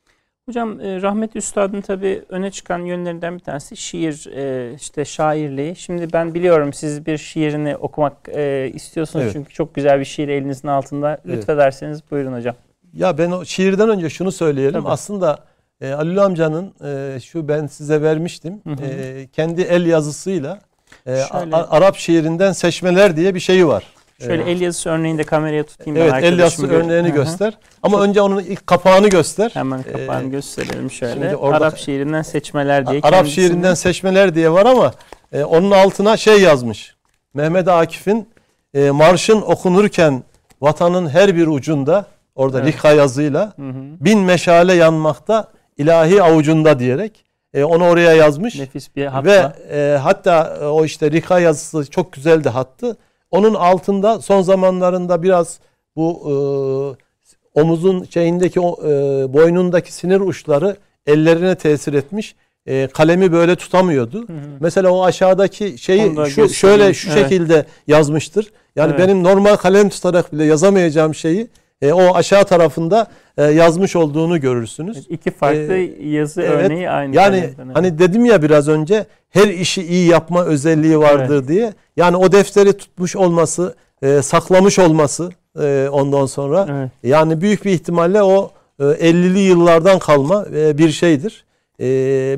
[0.48, 5.76] Hocam e, rahmetli üstadın tabii öne çıkan yönlerinden bir tanesi şiir, e, işte şairliği.
[5.76, 9.32] Şimdi ben biliyorum siz bir şiirini okumak e, istiyorsunuz Evet.
[9.32, 11.18] çünkü çok güzel bir şiir elinizin altında.
[11.26, 11.36] Evet.
[11.36, 12.54] Lütfederseniz buyurun hocam.
[12.92, 14.80] Ya ben o şiirden önce şunu söyleyelim.
[14.80, 14.88] Tabii.
[14.88, 15.38] Aslında
[15.80, 18.60] e, Halil amcanın e, şu ben size vermiştim.
[18.64, 18.84] Hı hı.
[18.84, 20.58] E, kendi el yazısıyla
[21.06, 23.84] e, Şöyle- A- Arap şiirinden seçmeler diye bir şeyi var.
[24.26, 27.16] Şöyle E, el yazısı örneğini de kameraya tutayım Evet el yazısı gör- örneğini Hı hı.
[27.16, 27.58] göster.
[27.82, 29.50] Ama önce onun ilk kapağını göster.
[29.54, 31.36] Hemen kapağını Ee, gösterelim şöyle.
[31.36, 33.00] orada- Arap şiirinden seçmeler diye.
[33.02, 34.92] Arap kendisini- şiirinden seçmeler diye var ama
[35.32, 36.96] e, onun altına şey yazmış.
[37.34, 38.28] Mehmet Akif'in
[38.74, 40.22] e, marşın okunurken
[40.60, 42.74] vatanın her bir ucunda orada Evet.
[42.74, 43.74] rika yazıyla Hı hı.
[44.00, 48.58] bin meşale yanmakta ilahi avucunda diyerek e, onu oraya yazmış.
[48.58, 49.24] Nefis bir hatta.
[49.24, 52.96] Ve e, hatta e, o işte rika yazısı çok güzeldi hattı.
[53.30, 55.58] Onun altında son zamanlarında biraz
[55.96, 58.88] bu e, omuzun şeyindeki o, e,
[59.32, 60.76] boynundaki sinir uçları
[61.06, 62.34] ellerine tesir etmiş.
[62.66, 64.28] E, kalemi böyle tutamıyordu.
[64.28, 64.36] Hı hı.
[64.60, 67.22] Mesela o aşağıdaki şeyi şu şöyle şu Evet.
[67.22, 68.52] şekilde yazmıştır.
[68.76, 69.00] Yani Evet.
[69.00, 71.48] benim normal kalem tutarak bile yazamayacağım şeyi
[71.82, 73.06] e, o aşağı tarafında
[73.36, 75.06] e, yazmış olduğunu görürsünüz.
[75.08, 76.70] İki farklı Ee, yazı evet.
[76.70, 77.16] örneği aynı.
[77.16, 77.54] Yani evet.
[77.74, 81.72] hani dedim ya biraz önce her işi iyi yapma özelliği vardır diye.
[81.96, 86.90] Yani o defteri tutmuş olması, e, saklamış olması e, ondan sonra Evet.
[87.02, 88.50] yani büyük bir ihtimalle o
[88.80, 91.44] e, 50'li yıllardan kalma e, bir şeydir.
[91.80, 91.86] E,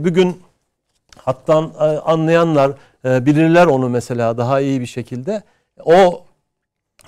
[0.04, 0.36] bugün
[1.18, 2.72] hattan e, anlayanlar
[3.04, 5.42] e, bilirler onu mesela daha iyi bir şekilde.
[5.84, 6.24] O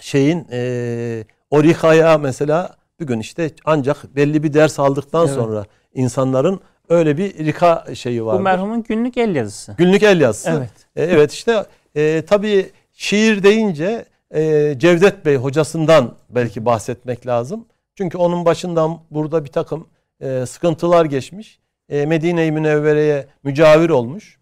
[0.01, 5.35] şeyin e, o rihaya mesela bugün işte ancak belli bir ders aldıktan Evet.
[5.35, 8.39] sonra insanların öyle bir rika şeyi var.
[8.39, 9.75] Bu merhumun günlük el yazısı.
[9.79, 10.51] Günlük el yazısı.
[10.51, 10.71] Evet.
[10.97, 11.65] E, evet işte
[11.97, 17.65] e, tabii şiir deyince e, Cevdet Bey hocasından belki bahsetmek lazım.
[17.95, 19.87] Çünkü onun başından burada bir takım
[20.21, 21.59] e, sıkıntılar geçmiş.
[21.89, 24.39] E, Medine-i Münevvere'ye mücavir olmuş.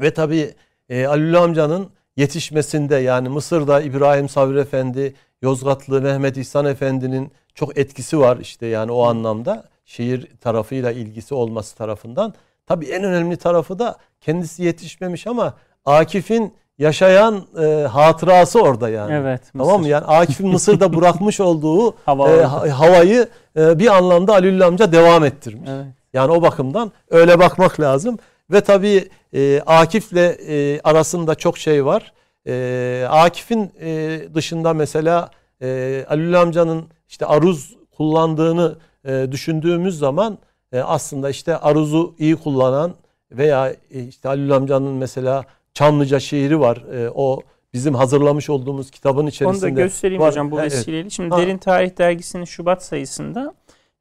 [0.00, 0.54] Ve tabii
[0.88, 8.20] e, Alül amcanın yetişmesinde yani Mısır'da İbrahim Sabri Efendi, Yozgatlı Mehmet İhsan Efendi'nin çok etkisi
[8.20, 12.34] var işte yani o anlamda şiir tarafıyla ilgisi olması tarafından.
[12.66, 19.12] Tabii en önemli tarafı da kendisi yetişmemiş ama Akif'in yaşayan e, hatırası orada yani.
[19.12, 19.40] Evet.
[19.52, 19.78] Tamam mı?
[19.78, 19.90] Mısır.
[19.90, 22.52] Yani Akif'in Mısır'da bırakmış olduğu Hava e, orada.
[22.52, 25.70] ha- havayı e, bir anlamda Alül amca devam ettirmiş.
[25.72, 25.86] Evet.
[26.12, 28.18] Yani o bakımdan öyle bakmak lazım.
[28.50, 30.16] Ve tabii e, Akif'le
[30.48, 32.12] e, arasında çok şey var.
[32.46, 35.30] E, Akif'in e, dışında mesela
[35.62, 40.38] e, Alül amcanın işte aruz kullandığını e, düşündüğümüz zaman
[40.72, 42.94] e, aslında işte aruzu iyi kullanan
[43.32, 46.76] veya e, işte Halil amcanın mesela Çamlıca şiiri var.
[46.76, 47.40] E, o
[47.74, 49.66] bizim hazırlamış olduğumuz kitabın içerisinde.
[49.66, 50.30] Onu da göstereyim var.
[50.30, 51.10] hocam bu vesileyle.
[51.10, 51.40] Şimdi Ha.
[51.40, 53.54] Derin Tarih Dergisi'nin Şubat sayısında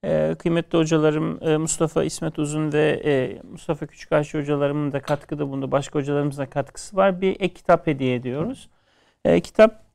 [0.03, 5.71] e, kıymetli hocalarım e, Mustafa İsmet Uzun ve e, Mustafa Küçükayşe hocalarımın da katkıda bulundu.
[5.71, 7.21] Başka hocalarımızın da katkısı var.
[7.21, 8.69] Bir ek kitap hediye ediyoruz.
[9.25, 9.89] E, kitap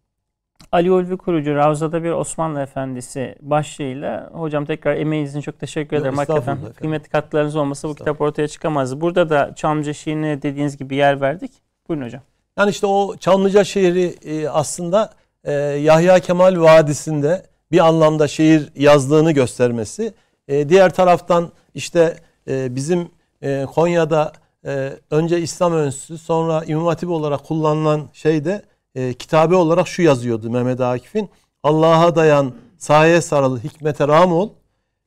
[0.72, 6.06] Ali Ulvi Kurucu Ravzada bir Osmanlı Efendisi başlığıyla hocam tekrar emeğiniz için çok teşekkür Yok,
[6.06, 6.20] ederim.
[6.20, 9.00] estağfurullah Hakikaten kıymetli katkılarınız olmasa bu kitap ortaya çıkamazdı.
[9.00, 11.52] Burada da Çamlıca şiirine dediğiniz gibi yer verdik.
[11.88, 12.22] Buyurun hocam.
[12.58, 15.12] Yani işte o Çamlıca şehri e, aslında
[15.44, 17.42] e, Yahya Kemal Vadisi'nde
[17.72, 20.14] bir anlamda şehir yazdığını göstermesi.
[20.48, 22.16] E, diğer taraftan işte
[22.48, 23.08] e, bizim
[23.42, 24.32] e, Konya'da
[24.66, 28.62] e, önce İslam Enstitüsü sonra İmam Hatip olarak kullanılan şeyde
[28.94, 31.30] e, kitabe olarak şu yazıyordu Mehmet Akif'in.
[31.62, 34.50] Allah'a dayan, sahaya sarıl, hikmete ram ol.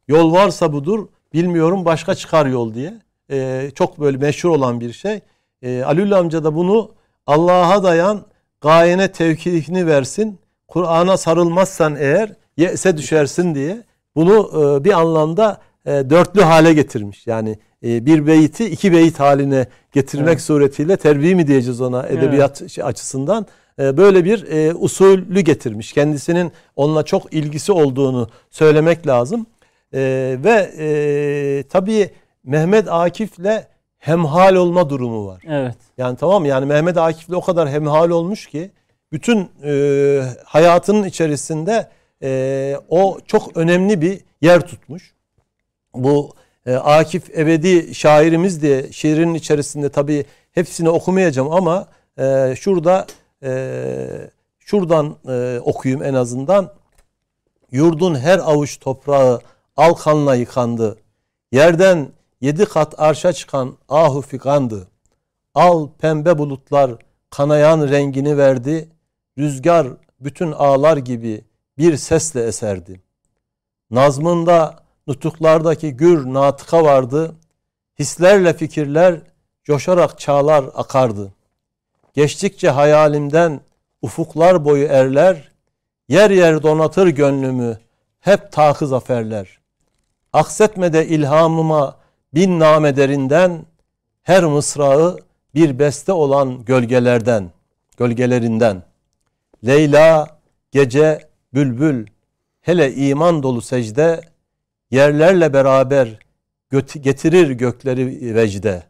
[0.07, 2.93] Yol varsa budur, bilmiyorum başka çıkar yol diye.
[3.31, 5.19] E, çok böyle meşhur olan bir şey.
[5.61, 6.91] E, Alül amca da bunu
[7.27, 8.25] Allah'a dayan,
[8.61, 10.39] gayene tevkifini versin.
[10.67, 13.83] Kur'an'a sarılmazsan eğer yese düşersin diye
[14.15, 17.27] bunu e, bir anlamda e, dörtlü hale getirmiş.
[17.27, 20.41] Yani e, bir beyti iki beyit haline getirmek Evet.
[20.41, 23.45] suretiyle terbiye mi diyeceğiz ona edebiyat şey açısından
[23.79, 25.93] böyle bir e, usulü getirmiş.
[25.93, 29.45] Kendisinin onunla çok ilgisi olduğunu söylemek lazım.
[29.93, 29.99] E,
[30.43, 32.09] ve e, tabii
[32.43, 33.63] Mehmet Akif'le
[33.97, 35.43] hemhal olma durumu var.
[35.47, 35.75] Evet.
[35.97, 36.45] Yani tamam?
[36.45, 38.71] Yani Mehmet Akif'le o kadar hemhal olmuş ki
[39.11, 39.49] bütün
[40.45, 41.87] hayatının içerisinde
[42.23, 45.13] e, o çok önemli bir yer tutmuş.
[45.93, 46.33] Bu
[46.65, 51.87] e, Akif Ebedi şairimiz diye şiirin içerisinde tabii hepsini okumayacağım ama
[52.19, 53.07] e, şurada
[53.43, 56.73] e, şuradan e, okuyayım en azından.
[57.71, 59.41] Yurdun her avuç toprağı
[59.77, 60.97] al kanla yıkandı.
[61.51, 62.07] Yerden
[62.41, 64.87] yedi kat arşa çıkan ahu fikandı.
[65.55, 66.91] Al pembe bulutlar
[67.29, 68.89] kanayan rengini verdi.
[69.37, 69.87] Rüzgar
[70.19, 71.41] bütün ağlar gibi
[71.77, 73.01] bir sesle eserdi.
[73.91, 77.35] Nazmında nutuklardaki gür natıka vardı.
[77.99, 79.19] Hislerle fikirler
[79.63, 81.33] coşarak çağlar akardı.
[82.13, 83.61] Geçtikçe hayalimden
[84.01, 85.51] ufuklar boyu erler,
[86.09, 87.79] yer yer donatır gönlümü
[88.19, 89.59] hep takı zaferler.
[90.33, 91.97] Aksetmede ilhamıma
[92.33, 93.65] bin namederinden,
[94.23, 95.17] her mısrağı
[95.55, 97.51] bir beste olan gölgelerden,
[97.97, 98.83] gölgelerinden.
[99.65, 100.39] Leyla,
[100.71, 101.26] gece,
[101.57, 102.07] bülbül,
[102.61, 104.21] hele iman dolu secde,
[104.91, 106.19] yerlerle beraber
[107.01, 108.83] getirir gökleri vecde.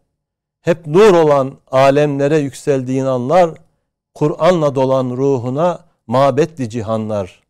[0.62, 3.50] Hep nur olan alemlere yükseldiğin anlar,
[4.14, 7.44] Kur'an'la dolan ruhuna mabetli cihanlar.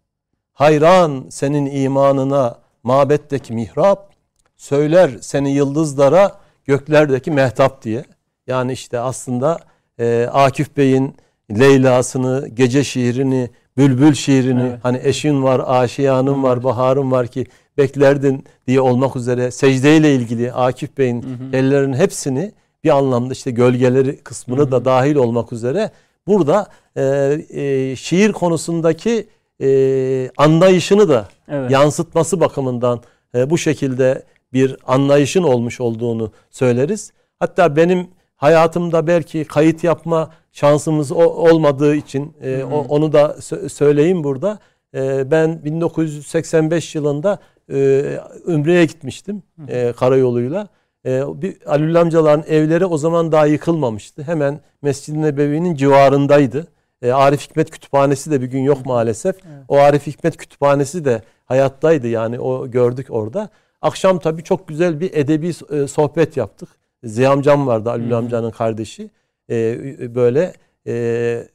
[0.53, 4.13] Hayran senin imanına mabetteki mihrap,
[4.57, 8.05] söyler seni yıldızlara göklerdeki mehtap diye.
[8.47, 9.59] Yani işte aslında
[9.99, 11.15] e, Akif Bey'in
[11.51, 14.79] Leyla'sını, gece şiirini, bülbül şiirini, evet.
[14.83, 17.45] hani eşin var, aşiyanın var, baharın var ki
[17.77, 22.51] beklerdin diye olmak üzere secdeyle ilgili Akif Bey'in ellerinin hepsini
[22.83, 24.71] bir anlamda işte gölgeleri kısmını hı hı.
[24.71, 25.91] da dahil olmak üzere
[26.27, 27.03] burada e,
[27.49, 29.27] e, şiir konusundaki
[29.61, 31.71] e, anlayışını da evet.
[31.71, 33.01] yansıtması bakımından
[33.35, 34.23] e, bu şekilde
[34.53, 37.11] bir anlayışın olmuş olduğunu söyleriz.
[37.39, 38.07] Hatta benim
[38.37, 44.59] hayatımda belki kayıt yapma şansımız olmadığı için e, o, onu da söyleyeyim burada.
[44.95, 47.39] E, ben 1985 yılında
[47.71, 48.03] e,
[48.47, 50.67] Ümre'ye gitmiştim e, karayoluyla.
[51.05, 54.23] E, bir Alül amcaların evleri o zaman daha yıkılmamıştı.
[54.23, 56.67] Hemen Mescid-i Nebevi'nin civarındaydı.
[57.01, 59.35] E, Arif Hikmet Kütüphanesi de bir gün yok maalesef.
[59.35, 59.63] Evet.
[59.67, 63.49] O Arif Hikmet Kütüphanesi de hayattaydı yani o gördük orada.
[63.81, 66.69] Akşam tabii çok güzel bir edebi e, sohbet yaptık.
[67.07, 68.13] Ziya amcam vardı Alül hmm.
[68.13, 69.09] amcanın kardeşi.
[69.49, 70.53] E, böyle
[70.87, 71.47] e,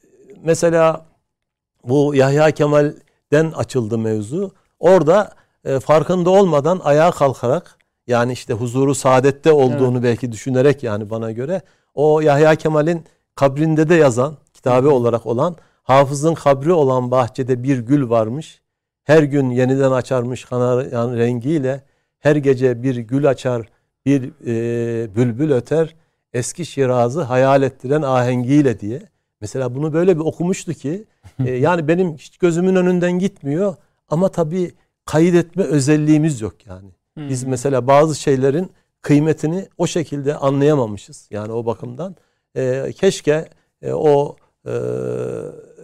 [0.43, 1.05] mesela
[1.83, 4.51] bu Yahya Kemal'den açıldı mevzu.
[4.79, 5.31] Orada
[5.65, 7.77] e, farkında olmadan ayağa kalkarak
[8.07, 10.03] yani işte huzuru saadette olduğunu evet.
[10.03, 11.61] belki düşünerek yani bana göre
[11.93, 18.09] o Yahya Kemal'in kabrinde de yazan kitabı olarak olan hafızın kabri olan bahçede bir gül
[18.09, 18.61] varmış.
[19.03, 21.83] Her gün yeniden açarmış kanayan rengiyle
[22.19, 23.69] her gece bir gül açar
[24.05, 25.95] bir e, bülbül öter
[26.33, 29.01] eski Şiraz'ı hayal ettiren ahengiyle diye.
[29.41, 31.05] Mesela bunu böyle bir okumuştu ki
[31.45, 33.75] e, yani benim hiç gözümün önünden gitmiyor
[34.09, 34.71] ama tabii
[35.05, 36.89] kaydetme özelliğimiz yok yani.
[37.17, 41.27] Biz mesela bazı şeylerin kıymetini o şekilde anlayamamışız.
[41.31, 42.15] Yani o bakımdan
[42.55, 43.49] e, keşke
[43.81, 44.35] e, o
[44.67, 44.71] e,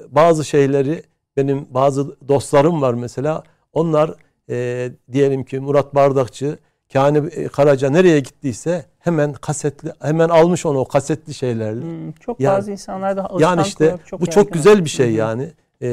[0.09, 1.03] bazı şeyleri
[1.37, 3.43] benim bazı dostlarım var mesela
[3.73, 4.15] onlar
[4.49, 6.57] e, diyelim ki Murat Bardakçı
[6.93, 11.81] Kani Karaca nereye gittiyse hemen kasetli hemen almış onu o kasetli şeylerle.
[11.81, 15.51] Hmm, çok yani, bazı insanlar da yani işte çok bu çok güzel bir şey yani.
[15.81, 15.87] Ee,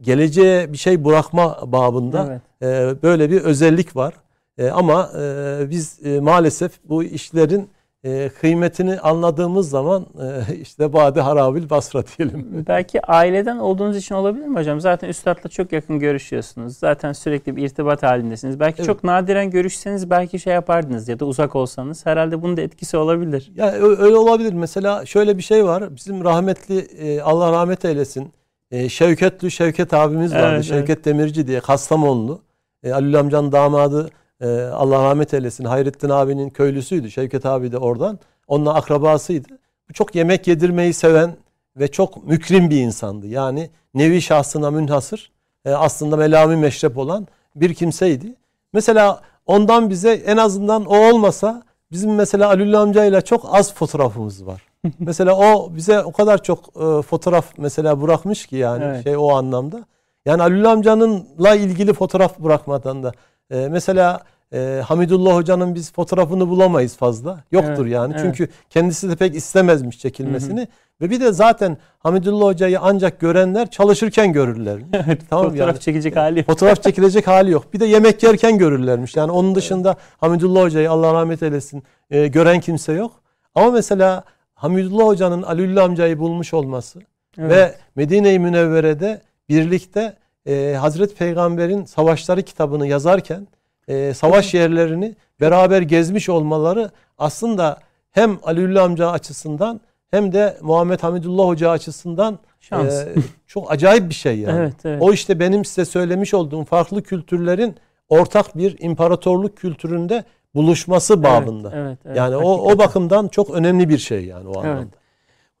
[0.00, 2.96] geleceğe bir şey bırakma babında evet.
[2.98, 4.14] e, böyle bir özellik var.
[4.58, 7.70] E, ama e, biz e, maalesef bu işlerin
[8.04, 10.06] e, kıymetini anladığımız zaman
[10.50, 12.64] e, işte Bade Harabil Basra diyelim.
[12.68, 14.80] Belki aileden olduğunuz için olabilir mi hocam?
[14.80, 16.76] Zaten üstadla çok yakın görüşüyorsunuz.
[16.76, 18.60] Zaten sürekli bir irtibat halindesiniz.
[18.60, 18.86] Belki evet.
[18.86, 22.06] çok nadiren görüşseniz belki şey yapardınız ya da uzak olsanız.
[22.06, 23.52] Herhalde bunun da etkisi olabilir.
[23.56, 24.52] Ya öyle olabilir.
[24.52, 25.96] Mesela şöyle bir şey var.
[25.96, 28.32] Bizim rahmetli e, Allah rahmet eylesin.
[28.70, 30.54] E, Şevketli Şevket abimiz vardı.
[30.54, 31.04] Evet, Şevket evet.
[31.04, 32.40] Demirci diye Kastamonlu.
[32.82, 34.10] E, Alül amcanın damadı
[34.40, 37.10] ee, Allah rahmet eylesin Hayrettin abinin köylüsüydü.
[37.10, 38.18] Şevket abi de oradan.
[38.46, 39.48] Onunla akrabasıydı.
[39.94, 41.36] Çok yemek yedirmeyi seven
[41.76, 43.26] ve çok mükrim bir insandı.
[43.26, 45.30] Yani nevi şahsına münhasır
[45.64, 47.26] e, aslında melami meşrep olan
[47.56, 48.34] bir kimseydi.
[48.72, 51.62] Mesela ondan bize en azından o olmasa
[51.92, 54.62] bizim mesela Alül amcayla çok az fotoğrafımız var.
[54.98, 59.04] mesela o bize o kadar çok e, fotoğraf mesela bırakmış ki yani evet.
[59.04, 59.84] şey o anlamda.
[60.26, 63.12] Yani Alül amcanınla ilgili fotoğraf bırakmadan da
[63.50, 64.20] e, mesela
[64.52, 67.44] e, Hamidullah Hoca'nın biz fotoğrafını bulamayız fazla.
[67.52, 68.14] Yoktur evet, yani.
[68.16, 68.22] Evet.
[68.24, 70.60] Çünkü kendisi de pek istemezmiş çekilmesini.
[70.60, 70.68] Hı hı.
[71.00, 74.80] Ve bir de zaten Hamidullah Hoca'yı ancak görenler çalışırken görürler.
[75.30, 75.80] tamam Fotoğraf yani.
[75.80, 76.46] çekecek hali yok.
[76.46, 77.74] Fotoğraf çekilecek hali yok.
[77.74, 79.16] Bir de yemek yerken görürlermiş.
[79.16, 83.12] Yani onun dışında Hamidullah Hoca'yı Allah rahmet eylesin e, gören kimse yok.
[83.54, 84.24] Ama mesela
[84.54, 87.00] Hamidullah Hoca'nın Aliullah amcayı bulmuş olması
[87.38, 87.50] evet.
[87.50, 90.16] ve Medine-i Münevvere'de birlikte
[90.46, 93.48] e, Hazreti Peygamber'in Savaşları kitabını yazarken
[93.88, 97.78] e, savaş yerlerini beraber gezmiş olmaları aslında
[98.10, 99.80] hem Aliullah amca açısından
[100.10, 102.94] hem de Muhammed Hamidullah Hoca açısından Şans.
[102.94, 103.14] E,
[103.46, 104.58] çok acayip bir şey yani.
[104.58, 105.02] Evet, evet.
[105.02, 107.76] O işte benim size söylemiş olduğum farklı kültürlerin
[108.08, 110.24] ortak bir imparatorluk kültüründe
[110.54, 111.72] buluşması babında.
[111.74, 112.60] Evet, evet, evet, yani hakikaten.
[112.60, 114.80] o o bakımdan çok önemli bir şey yani o anlamda.
[114.80, 114.99] Evet.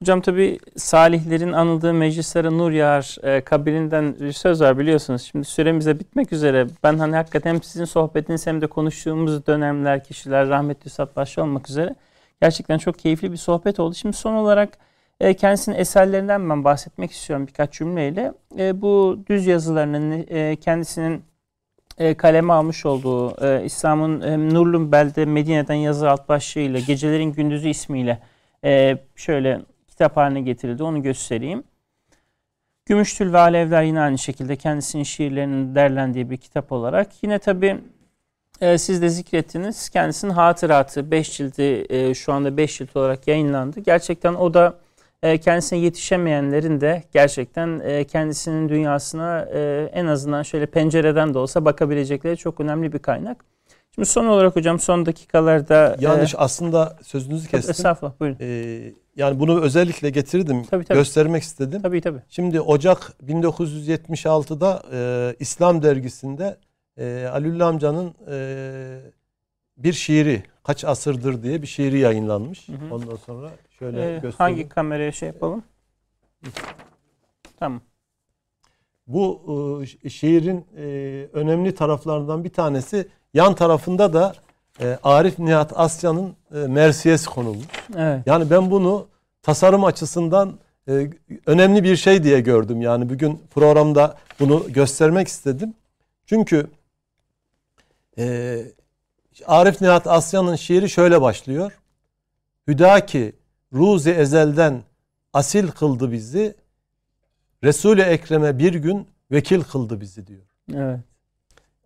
[0.02, 5.22] Hocam tabi salihlerin anıldığı meclislere nur yağar e, kabilinden bir söz var biliyorsunuz.
[5.22, 6.66] Şimdi süremize bitmek üzere.
[6.82, 11.70] Ben hani hakikaten hem sizin sohbetiniz hem de konuştuğumuz dönemler, kişiler rahmetli Üstad başta olmak
[11.70, 11.94] üzere
[12.42, 13.94] gerçekten çok keyifli bir sohbet oldu.
[13.94, 14.78] Şimdi son olarak
[15.20, 18.32] e, kendisinin eserlerinden ben bahsetmek istiyorum birkaç cümleyle.
[18.58, 21.22] E, bu düz yazılarının e, kendisinin
[21.98, 27.68] e, kaleme almış olduğu e, İslam'ın e, Nurlu Belde Medine'den yazı alt başlığıyla Gecelerin Gündüzü
[27.68, 28.18] ismiyle
[28.64, 29.60] e, şöyle
[30.00, 30.82] kitap haline getirildi.
[30.82, 31.64] Onu göstereyim.
[32.86, 37.08] Gümüştül ve Alevler yine aynı şekilde kendisinin şiirlerinin derlendiği bir kitap olarak.
[37.22, 37.80] Yine tabi
[38.60, 39.88] e, siz de zikrettiniz.
[39.88, 43.80] Kendisinin hatıratı 5 cildi e, şu anda 5 cilt olarak yayınlandı.
[43.80, 44.78] Gerçekten o da
[45.22, 51.64] e, kendisine yetişemeyenlerin de gerçekten e, kendisinin dünyasına e, en azından şöyle pencereden de olsa
[51.64, 53.44] bakabilecekleri çok önemli bir kaynak.
[53.94, 55.96] Şimdi son olarak hocam son dakikalarda...
[56.00, 57.70] Yanlış e, aslında sözünüzü kestim.
[57.70, 58.36] Estağfurullah buyurun.
[58.40, 60.64] E, yani bunu özellikle getirdim.
[60.64, 60.98] Tabii, tabii.
[60.98, 61.82] Göstermek istedim.
[61.82, 62.20] Tabii tabii.
[62.28, 66.56] Şimdi Ocak 1976'da e, İslam dergisinde
[66.98, 69.00] e, Alülle amcanın e,
[69.76, 72.68] bir şiiri kaç asırdır diye bir şiiri yayınlanmış.
[72.68, 72.94] Hı hı.
[72.94, 74.34] Ondan sonra şöyle ee, göstereyim.
[74.38, 75.62] Hangi kameraya şey yapalım?
[77.58, 77.80] Tamam.
[79.06, 79.42] Bu
[80.04, 80.82] e, şiirin e,
[81.32, 84.34] önemli taraflarından bir tanesi yan tarafında da
[84.80, 87.66] e, Arif Nihat Asya'nın e, Mersiyesi konulmuş.
[87.96, 88.22] Evet.
[88.26, 89.06] Yani ben bunu
[89.42, 90.58] tasarım açısından
[90.88, 91.10] e,
[91.46, 92.82] önemli bir şey diye gördüm.
[92.82, 95.74] Yani bugün programda bunu göstermek istedim.
[96.26, 96.66] Çünkü
[98.18, 98.56] e,
[99.46, 101.72] Arif Nihat Asya'nın şiiri şöyle başlıyor.
[102.68, 103.32] Hüdaki
[103.72, 104.82] ruzi ezelden
[105.32, 106.54] asil kıldı bizi.
[107.64, 110.42] Resul-i Ekrem'e bir gün vekil kıldı bizi diyor.
[110.74, 111.00] Evet.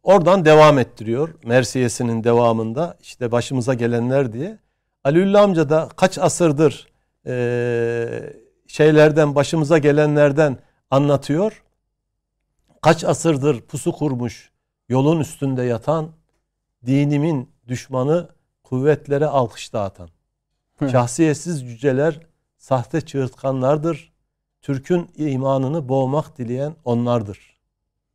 [0.05, 1.35] Oradan devam ettiriyor.
[1.45, 4.59] Mersiyesinin devamında işte başımıza gelenler diye.
[5.05, 6.89] Aliullah amca da kaç asırdır
[7.27, 8.33] e,
[8.67, 10.59] şeylerden başımıza gelenlerden
[10.91, 11.65] anlatıyor.
[12.83, 14.53] Kaç asırdır pusu kurmuş
[14.89, 16.11] yolun üstünde yatan
[16.87, 18.29] dinimin düşmanı
[18.65, 20.09] kuvvetlere alkış dağıtan.
[20.91, 22.21] Şahsiyetsiz cüceler
[22.59, 24.13] sahte çığırtkanlardır.
[24.63, 27.61] Türk'ün imanını boğmak dileyen onlardır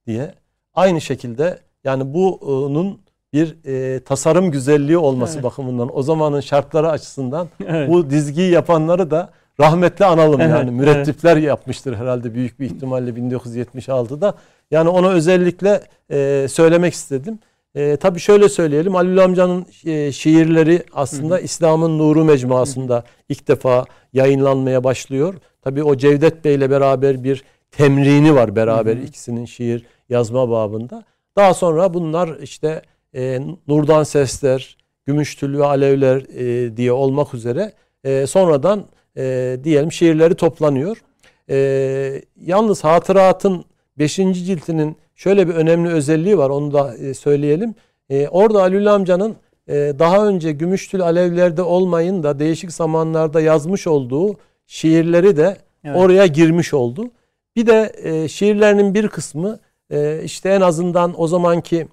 [0.07, 0.35] diye.
[0.73, 3.01] Aynı şekilde yani bunun
[3.33, 5.43] bir e, tasarım güzelliği olması evet.
[5.43, 7.89] bakımından o zamanın şartları açısından evet.
[7.89, 11.47] bu dizgiyi yapanları da rahmetle analım evet, yani mürettipler evet.
[11.47, 14.33] yapmıştır herhalde büyük bir ihtimalle 1976'da.
[14.71, 17.39] Yani onu özellikle e, söylemek istedim.
[17.75, 24.83] E, tabii şöyle söyleyelim Halil amcanın e, şiirleri aslında İslam'ın Nuru Mecmuası'nda ilk defa yayınlanmaya
[24.83, 25.33] başlıyor.
[25.61, 29.03] Tabii o Cevdet Bey ile beraber bir temrini var beraber hı hı.
[29.03, 31.03] ikisinin şiir yazma babında.
[31.35, 32.81] Daha sonra bunlar işte
[33.15, 37.73] e, Nurdan Sesler, Gümüştül ve Alevler e, diye olmak üzere
[38.03, 38.85] e, sonradan
[39.17, 41.03] e, diyelim şiirleri toplanıyor.
[41.49, 43.65] E, yalnız hatıratın
[43.97, 44.15] 5.
[44.15, 47.75] ciltinin şöyle bir önemli özelliği var onu da e, söyleyelim.
[48.09, 49.35] E, orada Alül amcanın
[49.67, 55.97] e, daha önce Gümüştül Alevler'de olmayın da değişik zamanlarda yazmış olduğu şiirleri de evet.
[55.97, 57.11] oraya girmiş oldu.
[57.55, 59.59] Bir de e, şiirlerinin bir kısmı
[59.89, 61.87] e, işte en azından o zamanki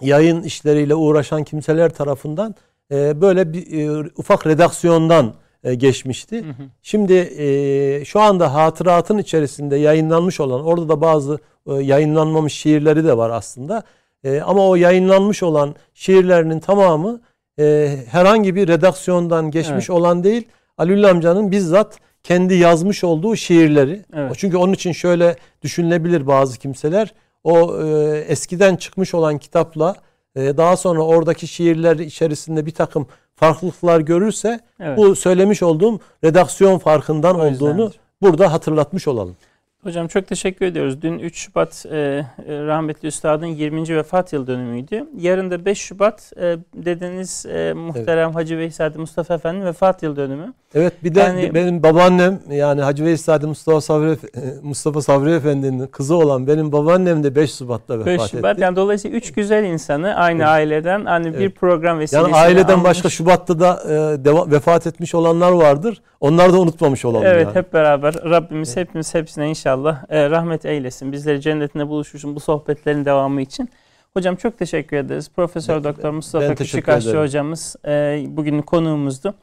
[0.00, 2.54] yayın işleriyle uğraşan kimseler tarafından
[2.90, 6.44] e, böyle bir e, ufak redaksiyondan e, geçmişti.
[6.44, 6.66] Hı hı.
[6.82, 13.16] Şimdi e, şu anda hatıratın içerisinde yayınlanmış olan orada da bazı e, yayınlanmamış şiirleri de
[13.16, 13.82] var aslında.
[14.24, 17.20] E, ama o yayınlanmış olan şiirlerinin tamamı
[17.58, 19.90] e, herhangi bir redaksiyondan geçmiş evet.
[19.90, 20.48] olan değil.
[20.78, 24.02] Alül amcanın bizzat kendi yazmış olduğu şiirleri.
[24.14, 24.32] Evet.
[24.38, 27.14] Çünkü onun için şöyle düşünülebilir bazı kimseler.
[27.44, 29.96] O e, eskiden çıkmış olan kitapla
[30.36, 34.98] e, daha sonra oradaki şiirler içerisinde bir takım farklılıklar görürse evet.
[34.98, 39.36] bu söylemiş olduğum redaksiyon farkından olduğunu burada hatırlatmış olalım.
[39.84, 41.02] Hocam çok teşekkür ediyoruz.
[41.02, 43.96] Dün 3 Şubat e, e, rahmetli üstadın 20.
[43.96, 45.04] vefat yıl dönümüydü.
[45.18, 48.36] Yarın da 5 Şubat e, dedeniz e, muhterem evet.
[48.36, 50.54] Hacı Veysade Mustafa Efendi vefat yıl dönümü.
[50.74, 54.16] Evet bir de yani, benim babaannem yani Hacı Veysade Mustafa Sabri, e,
[54.62, 58.62] Mustafa Sabri Efendi'nin kızı olan benim babaannem de 5 Şubat'ta vefat 5 Şubat, etti.
[58.62, 60.48] Yani dolayısıyla 3 güzel insanı aynı evet.
[60.48, 61.40] aileden hani evet.
[61.40, 62.84] bir program vesilesiyle Yani aileden almış.
[62.84, 66.02] başka Şubat'ta da e, deva, vefat etmiş olanlar vardır.
[66.20, 67.54] Onları da unutmamış olalım Evet yani.
[67.54, 68.88] hep beraber Rabbimiz evet.
[68.88, 71.12] hepimiz hepsine inşallah inşallah e, rahmet eylesin.
[71.12, 73.70] Bizleri cennetinde buluşuşun bu sohbetlerin devamı için.
[74.14, 75.30] Hocam çok teşekkür ederiz.
[75.36, 79.34] Profesör Doktor Mustafa Küçükaşçı hocamız e, bugün konuğumuzdu.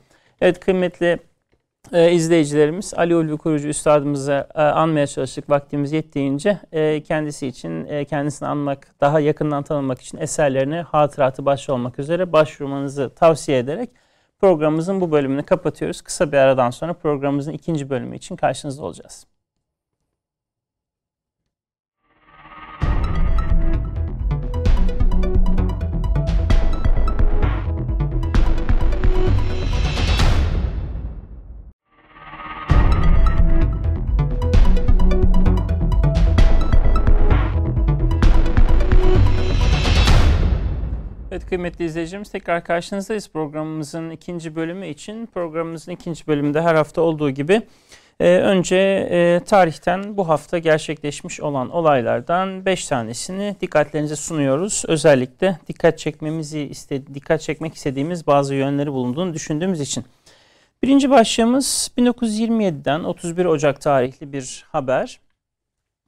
[0.41, 1.19] Evet kıymetli
[1.93, 6.59] e, izleyicilerimiz Ali Ulvi Kurucu Üstadımızı e, anmaya çalıştık vaktimiz yettiğince.
[6.71, 12.33] E, kendisi için e, kendisini anmak, daha yakından tanımak için eserlerini hatıratı başta olmak üzere
[12.33, 13.89] başvurmanızı tavsiye ederek
[14.41, 16.01] programımızın bu bölümünü kapatıyoruz.
[16.01, 19.30] Kısa bir aradan sonra programımızın ikinci bölümü için karşınızda olacağız.
[41.51, 45.25] Kıymetli izleyicilerimiz tekrar karşınızdayız programımızın ikinci bölümü için.
[45.25, 47.61] Programımızın ikinci bölümünde her hafta olduğu gibi
[48.19, 48.77] e, önce
[49.11, 54.83] e, tarihten bu hafta gerçekleşmiş olan olaylardan 5 tanesini dikkatlerinize sunuyoruz.
[54.87, 60.05] Özellikle dikkat çekmemizi iste, dikkat çekmek istediğimiz bazı yönleri bulunduğunu düşündüğümüz için.
[60.83, 65.19] Birinci başlığımız 1927'den 31 Ocak tarihli bir haber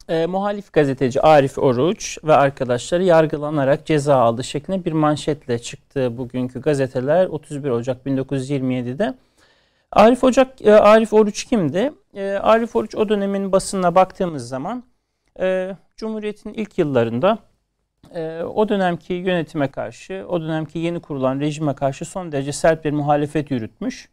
[0.10, 6.62] e, muhalif gazeteci Arif Oruç ve arkadaşları yargılanarak ceza aldı şeklinde bir manşetle çıktı bugünkü
[6.62, 9.14] gazeteler 31 Ocak 1927'de.
[9.92, 11.94] Arif Ocak e, Arif Oruç kimdi?
[12.16, 14.84] E, Arif Oruç o dönemin basınına baktığımız zaman
[15.40, 17.38] e, Cumhuriyet'in ilk yıllarında
[18.16, 22.92] e, o dönemki yönetime karşı, o dönemki yeni kurulan rejime karşı son derece sert bir
[22.92, 24.10] muhalefet yürütmüş.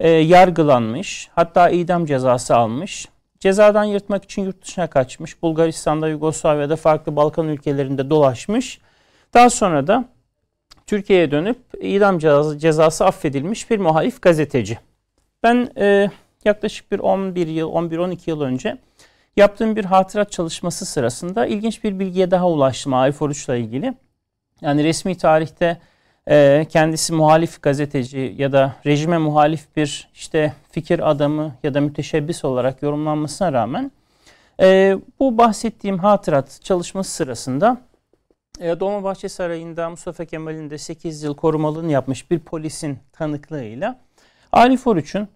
[0.00, 3.08] E, yargılanmış, hatta idam cezası almış
[3.42, 5.42] Cezadan yırtmak için yurt dışına kaçmış.
[5.42, 8.80] Bulgaristan'da, Yugoslavya'da, farklı Balkan ülkelerinde dolaşmış.
[9.34, 10.04] Daha sonra da
[10.86, 14.78] Türkiye'ye dönüp idam cezası, cezası affedilmiş bir muhalif gazeteci.
[15.42, 16.10] Ben e,
[16.44, 18.78] yaklaşık bir 11 yıl, 11-12 yıl önce
[19.36, 23.94] yaptığım bir hatırat çalışması sırasında ilginç bir bilgiye daha ulaştım Arif Oruç'la ilgili.
[24.60, 25.78] Yani resmi tarihte
[26.30, 32.44] e, kendisi muhalif gazeteci ya da rejime muhalif bir işte fikir adamı ya da müteşebbis
[32.44, 33.92] olarak yorumlanmasına rağmen
[34.60, 37.80] e, bu bahsettiğim hatırat çalışması sırasında
[38.60, 43.98] e, Dolmabahçe Sarayı'nda Mustafa Kemal'in de 8 yıl korumalığını yapmış bir polisin tanıklığıyla
[44.52, 45.28] Arif Oruç'un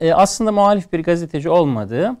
[0.00, 2.16] e, aslında muhalif bir gazeteci olmadığı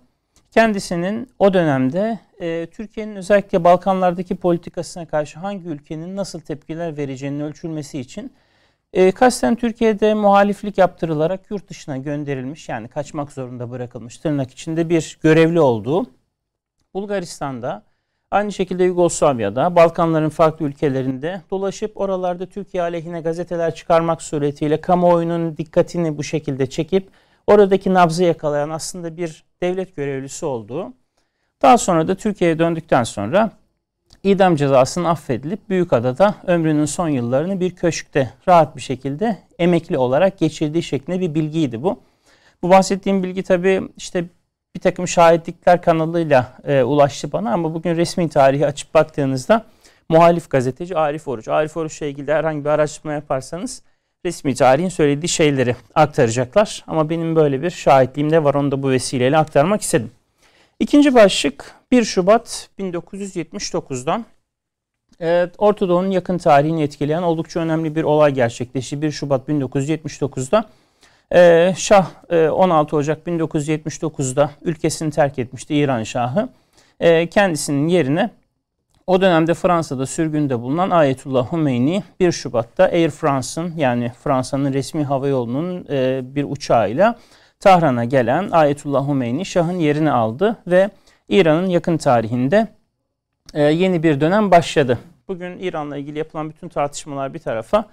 [0.54, 8.00] kendisinin o dönemde e, Türkiye'nin özellikle Balkanlardaki politikasına karşı hangi ülkenin nasıl tepkiler vereceğinin ölçülmesi
[8.00, 8.32] için
[8.92, 15.18] e, kasten Türkiye'de muhaliflik yaptırılarak yurt dışına gönderilmiş yani kaçmak zorunda bırakılmış tırnak içinde bir
[15.22, 16.06] görevli olduğu
[16.94, 17.82] Bulgaristan'da
[18.30, 26.18] aynı şekilde Yugoslavya'da Balkanların farklı ülkelerinde dolaşıp oralarda Türkiye aleyhine gazeteler çıkarmak suretiyle kamuoyunun dikkatini
[26.18, 27.08] bu şekilde çekip
[27.46, 30.92] oradaki nabzı yakalayan aslında bir devlet görevlisi olduğu.
[31.62, 33.50] Daha sonra da Türkiye'ye döndükten sonra
[34.22, 40.82] idam cezasının affedilip Büyükada'da ömrünün son yıllarını bir köşkte rahat bir şekilde emekli olarak geçirdiği
[40.82, 42.00] şeklinde bir bilgiydi bu.
[42.62, 44.24] Bu bahsettiğim bilgi tabii işte
[44.76, 49.64] bir takım şahitlikler kanalıyla e, ulaştı bana ama bugün resmi tarihi açıp baktığınızda
[50.08, 51.48] muhalif gazeteci Arif Oruç.
[51.48, 53.82] Arif Oruç'la ilgili herhangi bir araştırma yaparsanız
[54.24, 56.84] resmi tarihin söylediği şeyleri aktaracaklar.
[56.86, 58.54] Ama benim böyle bir şahitliğim de var.
[58.54, 60.10] Onu da bu vesileyle aktarmak istedim.
[60.80, 64.24] İkinci başlık 1 Şubat 1979'dan
[65.20, 69.02] Evet, Orta Doğu'nun yakın tarihini etkileyen oldukça önemli bir olay gerçekleşti.
[69.02, 70.64] 1 Şubat 1979'da
[71.34, 76.48] e, Şah 16 e, Ocak 1979'da ülkesini terk etmişti İran Şahı.
[77.00, 78.30] E, kendisinin yerine
[79.06, 85.28] o dönemde Fransa'da sürgünde bulunan Ayetullah Humeyni 1 Şubat'ta Air France'ın yani Fransa'nın resmi hava
[85.28, 87.18] yolunun e, bir uçağıyla
[87.60, 90.90] Tahran'a gelen Ayetullah Humeyni Şah'ın yerini aldı ve
[91.28, 92.68] İran'ın yakın tarihinde
[93.54, 94.98] e, yeni bir dönem başladı.
[95.28, 97.84] Bugün İran'la ilgili yapılan bütün tartışmalar bir tarafa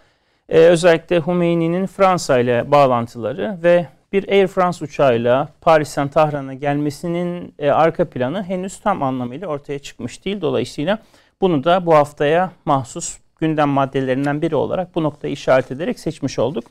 [0.49, 7.69] e, özellikle Humeyni'nin Fransa ile bağlantıları ve bir Air France uçağıyla Paris'ten Tahran'a gelmesinin e,
[7.69, 10.41] arka planı henüz tam anlamıyla ortaya çıkmış değil.
[10.41, 10.99] Dolayısıyla
[11.41, 16.63] bunu da bu haftaya mahsus gündem maddelerinden biri olarak bu noktayı işaret ederek seçmiş olduk.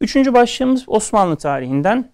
[0.00, 2.10] Üçüncü başlığımız Osmanlı tarihinden.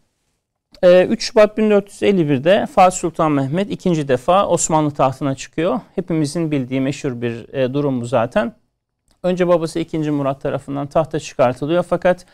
[0.83, 5.81] 3 e, Şubat 1451'de Fatih Sultan Mehmet ikinci defa Osmanlı tahtına çıkıyor.
[5.95, 8.55] Hepimizin bildiği meşhur bir e, durum bu zaten.
[9.23, 9.99] Önce babası 2.
[9.99, 12.27] Murat tarafından tahta çıkartılıyor fakat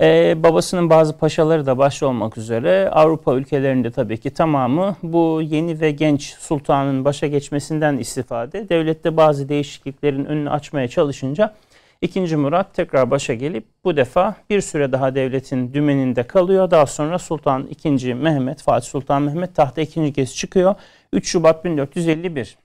[0.00, 5.80] ee, babasının bazı paşaları da başta olmak üzere Avrupa ülkelerinde tabii ki tamamı bu yeni
[5.80, 11.54] ve genç sultanın başa geçmesinden istifade devlette bazı değişikliklerin önünü açmaya çalışınca
[12.00, 12.36] 2.
[12.36, 16.70] Murat tekrar başa gelip bu defa bir süre daha devletin dümeninde kalıyor.
[16.70, 18.14] Daha sonra Sultan 2.
[18.14, 20.74] Mehmet, Fatih Sultan Mehmet tahta ikinci kez çıkıyor.
[21.12, 22.58] 3 Şubat 1451.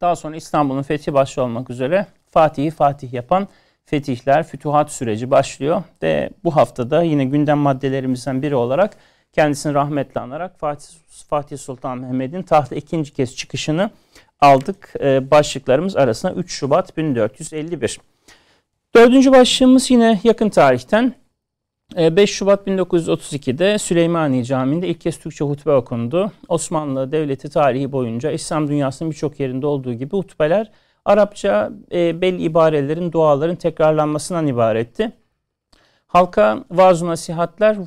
[0.00, 3.48] Daha sonra İstanbul'un fethi başta olmak üzere Fatih'i Fatih yapan
[3.90, 8.96] fetihler, fütuhat süreci başlıyor ve bu haftada yine gündem maddelerimizden biri olarak
[9.32, 10.86] kendisini rahmetle anarak Fatih,
[11.28, 13.90] Fatih Sultan Mehmet'in tahta ikinci kez çıkışını
[14.40, 14.94] aldık.
[15.00, 18.00] Ee, başlıklarımız arasında 3 Şubat 1451.
[18.94, 21.14] Dördüncü başlığımız yine yakın tarihten
[21.96, 26.32] 5 ee, Şubat 1932'de Süleymaniye Camii'nde ilk kez Türkçe hutbe okundu.
[26.48, 30.70] Osmanlı Devleti tarihi boyunca İslam dünyasının birçok yerinde olduğu gibi hutbeler
[31.04, 35.12] Arapça e, belli ibarelerin, duaların tekrarlanmasından ibaretti.
[36.06, 37.78] Halka vaaz nasihatler e,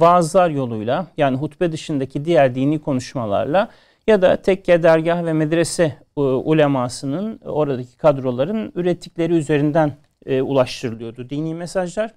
[0.00, 3.68] vaazlar yoluyla yani hutbe dışındaki diğer dini konuşmalarla
[4.06, 5.84] ya da tekke, dergah ve medrese
[6.16, 9.92] e, ulemasının oradaki kadroların ürettikleri üzerinden
[10.26, 12.10] e, ulaştırılıyordu dini mesajlar.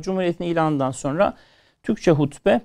[0.00, 1.36] Cumhuriyet'in ilanından sonra
[1.82, 2.60] Türkçe hutbe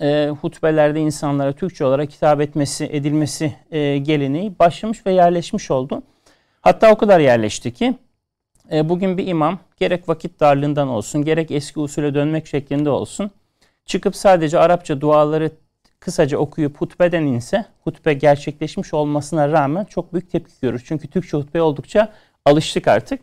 [0.00, 6.02] e, hutbelerde insanlara Türkçe olarak hitap etmesi, edilmesi e, geleneği başlamış ve yerleşmiş oldu.
[6.60, 7.94] Hatta o kadar yerleşti ki
[8.72, 13.30] e, bugün bir imam gerek vakit darlığından olsun, gerek eski usule dönmek şeklinde olsun,
[13.86, 15.50] çıkıp sadece Arapça duaları
[16.00, 20.82] kısaca okuyup hutbeden inse, hutbe gerçekleşmiş olmasına rağmen çok büyük tepki görür.
[20.86, 22.12] Çünkü Türkçe hutbe oldukça
[22.44, 23.20] alıştık artık.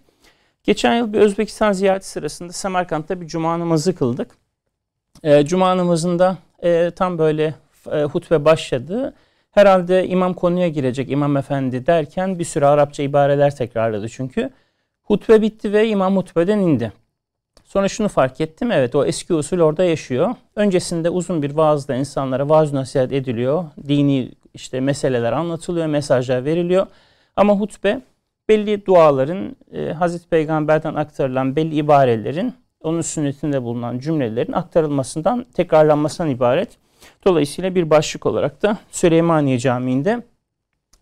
[0.64, 4.38] Geçen yıl bir Özbekistan ziyareti sırasında Semerkant'ta bir cuma namazı kıldık.
[5.24, 7.54] E, cuma namazında e, tam böyle
[7.92, 9.14] e, hutbe başladı.
[9.52, 14.50] Herhalde imam konuya girecek imam efendi derken bir sürü Arapça ibareler tekrarladı çünkü.
[15.04, 16.92] Hutbe bitti ve imam hutbeden indi.
[17.66, 18.72] Sonra şunu fark ettim.
[18.72, 20.36] Evet o eski usul orada yaşıyor.
[20.56, 23.66] Öncesinde uzun bir vaazda insanlara vaaz nasihat ediliyor.
[23.88, 26.88] Dini işte meseleler anlatılıyor, mesajlar veriliyor.
[27.36, 28.02] Ama hutbe
[28.50, 32.54] belli duaların, e, Hazreti Peygamber'den aktarılan belli ibarelerin,
[32.86, 36.78] onun sünnetinde bulunan cümlelerin aktarılmasından, tekrarlanmasından ibaret.
[37.26, 40.24] Dolayısıyla bir başlık olarak da Süleymaniye Camii'nde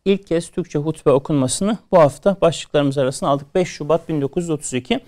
[0.05, 3.55] ilk kez Türkçe hutbe okunmasını bu hafta başlıklarımız arasına aldık.
[3.55, 4.99] 5 Şubat 1932.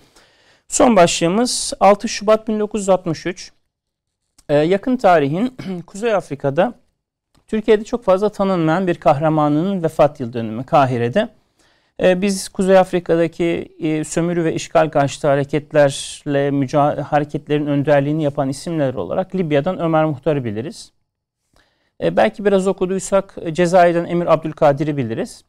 [0.68, 3.52] Son başlığımız 6 Şubat 1963.
[4.48, 5.56] Ee, yakın tarihin
[5.86, 6.74] Kuzey Afrika'da
[7.46, 11.28] Türkiye'de çok fazla tanınmayan bir kahramanının vefat yıl dönümü Kahire'de.
[12.02, 19.34] Ee, biz Kuzey Afrika'daki e, sömürü ve işgal karşıtı hareketlerle hareketlerin önderliğini yapan isimler olarak
[19.34, 20.92] Libya'dan Ömer Muhtar'ı biliriz.
[22.02, 25.44] Ee, belki biraz okuduysak Cezayir'den Emir Abdülkadir'i biliriz.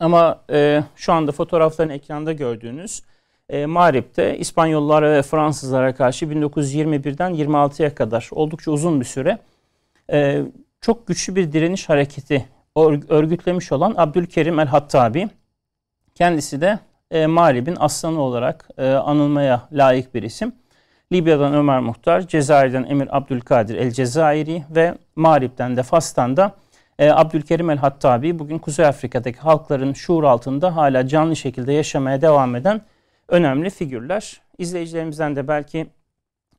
[0.00, 3.02] Ama e, şu anda fotoğrafların ekranda gördüğünüz
[3.48, 3.66] e,
[4.38, 9.38] İspanyollara ve Fransızlara karşı 1921'den 26'ya kadar oldukça uzun bir süre
[10.12, 10.42] e,
[10.80, 12.48] çok güçlü bir direniş hareketi
[13.08, 15.28] örgütlemiş olan Abdülkerim el-Hattabi.
[16.14, 16.78] Kendisi de
[17.10, 20.52] e, Mağrib'in aslanı olarak e, anılmaya layık bir isim.
[21.12, 26.54] Libya'dan Ömer Muhtar, Cezayir'den Emir Abdülkadir el-Cezayiri ve Mağrib'den de Fas'tan da
[26.98, 32.80] e, Abdülkerim el-Hattabi bugün Kuzey Afrika'daki halkların şuur altında hala canlı şekilde yaşamaya devam eden
[33.28, 34.40] önemli figürler.
[34.58, 35.86] İzleyicilerimizden de belki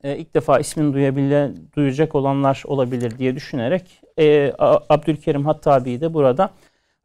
[0.04, 4.54] e, ilk defa ismini duyabile, duyacak olanlar olabilir diye düşünerek e,
[4.90, 6.50] Abdülkerim Hattabi'yi de burada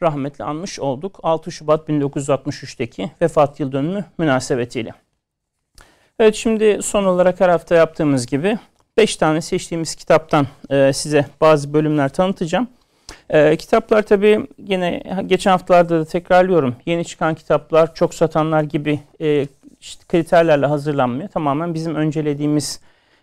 [0.02, 1.20] rahmetli anmış olduk.
[1.22, 4.94] 6 Şubat 1963'teki vefat yıl dönümü münasebetiyle.
[6.20, 8.58] Evet şimdi son olarak her hafta yaptığımız gibi
[8.96, 12.68] 5 tane seçtiğimiz kitaptan e, size bazı bölümler tanıtacağım.
[13.30, 16.76] E, kitaplar tabii yine geçen haftalarda da tekrarlıyorum.
[16.86, 19.46] Yeni çıkan kitaplar çok satanlar gibi e,
[20.08, 21.28] kriterlerle hazırlanmıyor.
[21.28, 22.80] Tamamen bizim öncelediğimiz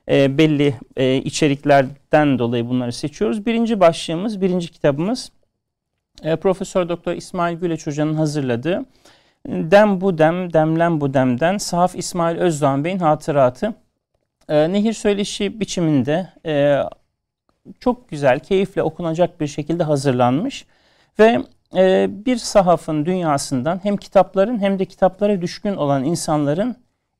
[0.07, 0.75] belli
[1.23, 3.45] içeriklerden dolayı bunları seçiyoruz.
[3.45, 5.31] Birinci başlığımız, birinci kitabımız
[6.23, 8.85] e, Profesör Doktor İsmail Güleç Hoca'nın hazırladığı
[9.47, 13.73] Dem bu dem, demlen bu demden Sahaf İsmail Özdoğan Bey'in hatıratı.
[14.49, 16.81] E, nehir söyleşi biçiminde e,
[17.79, 20.65] çok güzel, keyifle okunacak bir şekilde hazırlanmış
[21.19, 21.39] ve
[21.75, 26.75] e, bir sahafın dünyasından hem kitapların hem de kitaplara düşkün olan insanların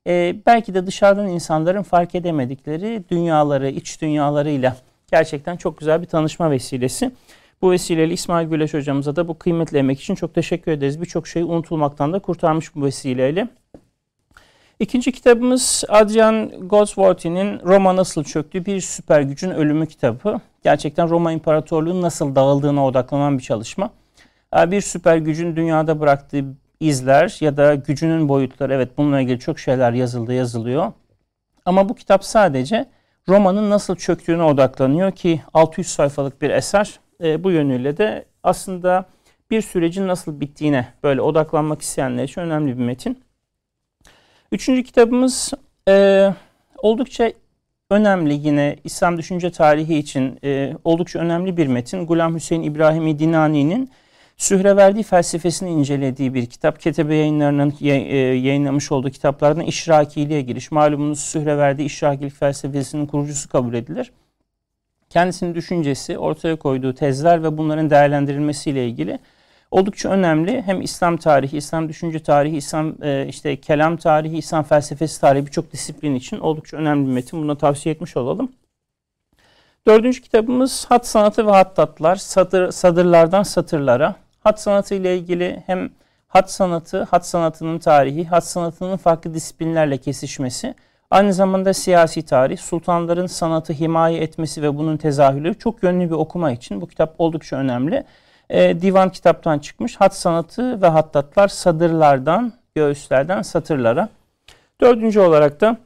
[0.06, 4.76] e, belki de dışarıdan insanların fark edemedikleri dünyaları, iç dünyalarıyla
[5.10, 7.10] gerçekten çok güzel bir tanışma vesilesi.
[7.62, 11.00] Bu vesileyle İsmail Güleş hocamıza da bu kıymetli emek için çok teşekkür ederiz.
[11.00, 13.48] Birçok şeyi unutulmaktan da kurtarmış bu vesileyle.
[14.80, 20.40] İkinci kitabımız Adrian Goldsworthy'nin Roma Nasıl Çöktü Bir Süper Gücün Ölümü kitabı.
[20.64, 23.90] Gerçekten Roma İmparatorluğu'nun nasıl dağıldığına odaklanan bir çalışma.
[24.58, 26.44] Ee, bir süper gücün dünyada bıraktığı
[26.80, 30.92] izler ya da gücünün boyutları evet bununla ilgili çok şeyler yazıldı yazılıyor.
[31.64, 32.86] Ama bu kitap sadece
[33.28, 37.00] Roma'nın nasıl çöktüğüne odaklanıyor ki 600 sayfalık bir eser.
[37.22, 39.06] E, bu yönüyle de aslında
[39.50, 43.22] bir sürecin nasıl bittiğine böyle odaklanmak isteyenler için önemli bir metin.
[44.52, 45.52] Üçüncü kitabımız
[45.88, 46.28] e,
[46.78, 47.32] oldukça
[47.90, 52.06] önemli yine İslam düşünce tarihi için e, oldukça önemli bir metin.
[52.06, 53.90] Gulam Hüseyin İbrahimi Dinani'nin
[54.36, 56.80] Sühreverdi felsefesini incelediği bir kitap.
[56.80, 57.86] Ketebe yayınlarının e,
[58.16, 60.70] yayınlamış olduğu kitaplardan İşrakiliğe giriş.
[60.70, 64.12] Malumunuz Sühreverdi İşrakilik felsefesinin kurucusu kabul edilir.
[65.16, 69.18] Kendisinin düşüncesi, ortaya koyduğu tezler ve bunların değerlendirilmesiyle ilgili
[69.70, 70.62] oldukça önemli.
[70.62, 75.72] Hem İslam tarihi, İslam düşünce tarihi, İslam e, işte kelam tarihi, İslam felsefesi tarihi birçok
[75.72, 77.42] disiplin için oldukça önemli bir metin.
[77.42, 78.52] Bunu tavsiye etmiş olalım.
[79.86, 82.16] Dördüncü kitabımız Hat Sanatı ve Hattatlar.
[82.16, 84.14] Satır, sadırlardan satırlara.
[84.40, 85.90] Hat sanatı ile ilgili hem
[86.28, 90.74] hat sanatı, hat sanatının tarihi, hat sanatının farklı disiplinlerle kesişmesi,
[91.10, 96.52] aynı zamanda siyasi tarih, sultanların sanatı himaye etmesi ve bunun tezahürleri çok yönlü bir okuma
[96.52, 98.04] için bu kitap oldukça önemli.
[98.50, 99.96] E, divan kitaptan çıkmış.
[99.96, 104.08] Hat sanatı ve hattatlar sadırlardan göğüslerden satırlara.
[104.80, 105.76] Dördüncü olarak da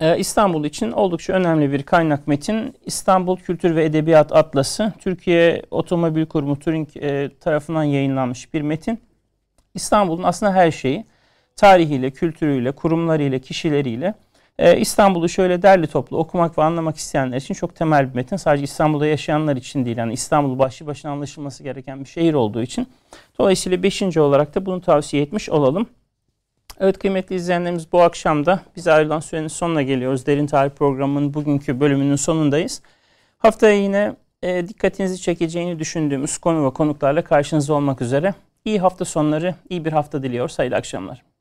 [0.00, 2.74] e, İstanbul için oldukça önemli bir kaynak metin.
[2.86, 9.00] İstanbul Kültür ve Edebiyat Atlası, Türkiye Otomobil Kurumu Turing e, tarafından yayınlanmış bir metin.
[9.74, 11.06] İstanbul'un aslında her şeyi,
[11.56, 14.14] tarihiyle, kültürüyle, kurumlarıyla, kişileriyle
[14.62, 18.36] ee, İstanbul'u şöyle derli toplu okumak ve anlamak isteyenler için çok temel bir metin.
[18.36, 19.96] Sadece İstanbul'da yaşayanlar için değil.
[19.96, 22.88] Yani İstanbul başlı başına anlaşılması gereken bir şehir olduğu için.
[23.38, 25.86] Dolayısıyla beşinci olarak da bunu tavsiye etmiş olalım.
[26.80, 30.26] Evet kıymetli izleyenlerimiz bu akşam da biz ayrılan sürenin sonuna geliyoruz.
[30.26, 32.82] Derin Tarih programının bugünkü bölümünün sonundayız.
[33.38, 38.34] Haftaya yine e, dikkatinizi çekeceğini düşündüğümüz konu ve konuklarla karşınızda olmak üzere.
[38.64, 40.58] İyi hafta sonları, iyi bir hafta diliyoruz.
[40.58, 41.31] Hayırlı akşamlar.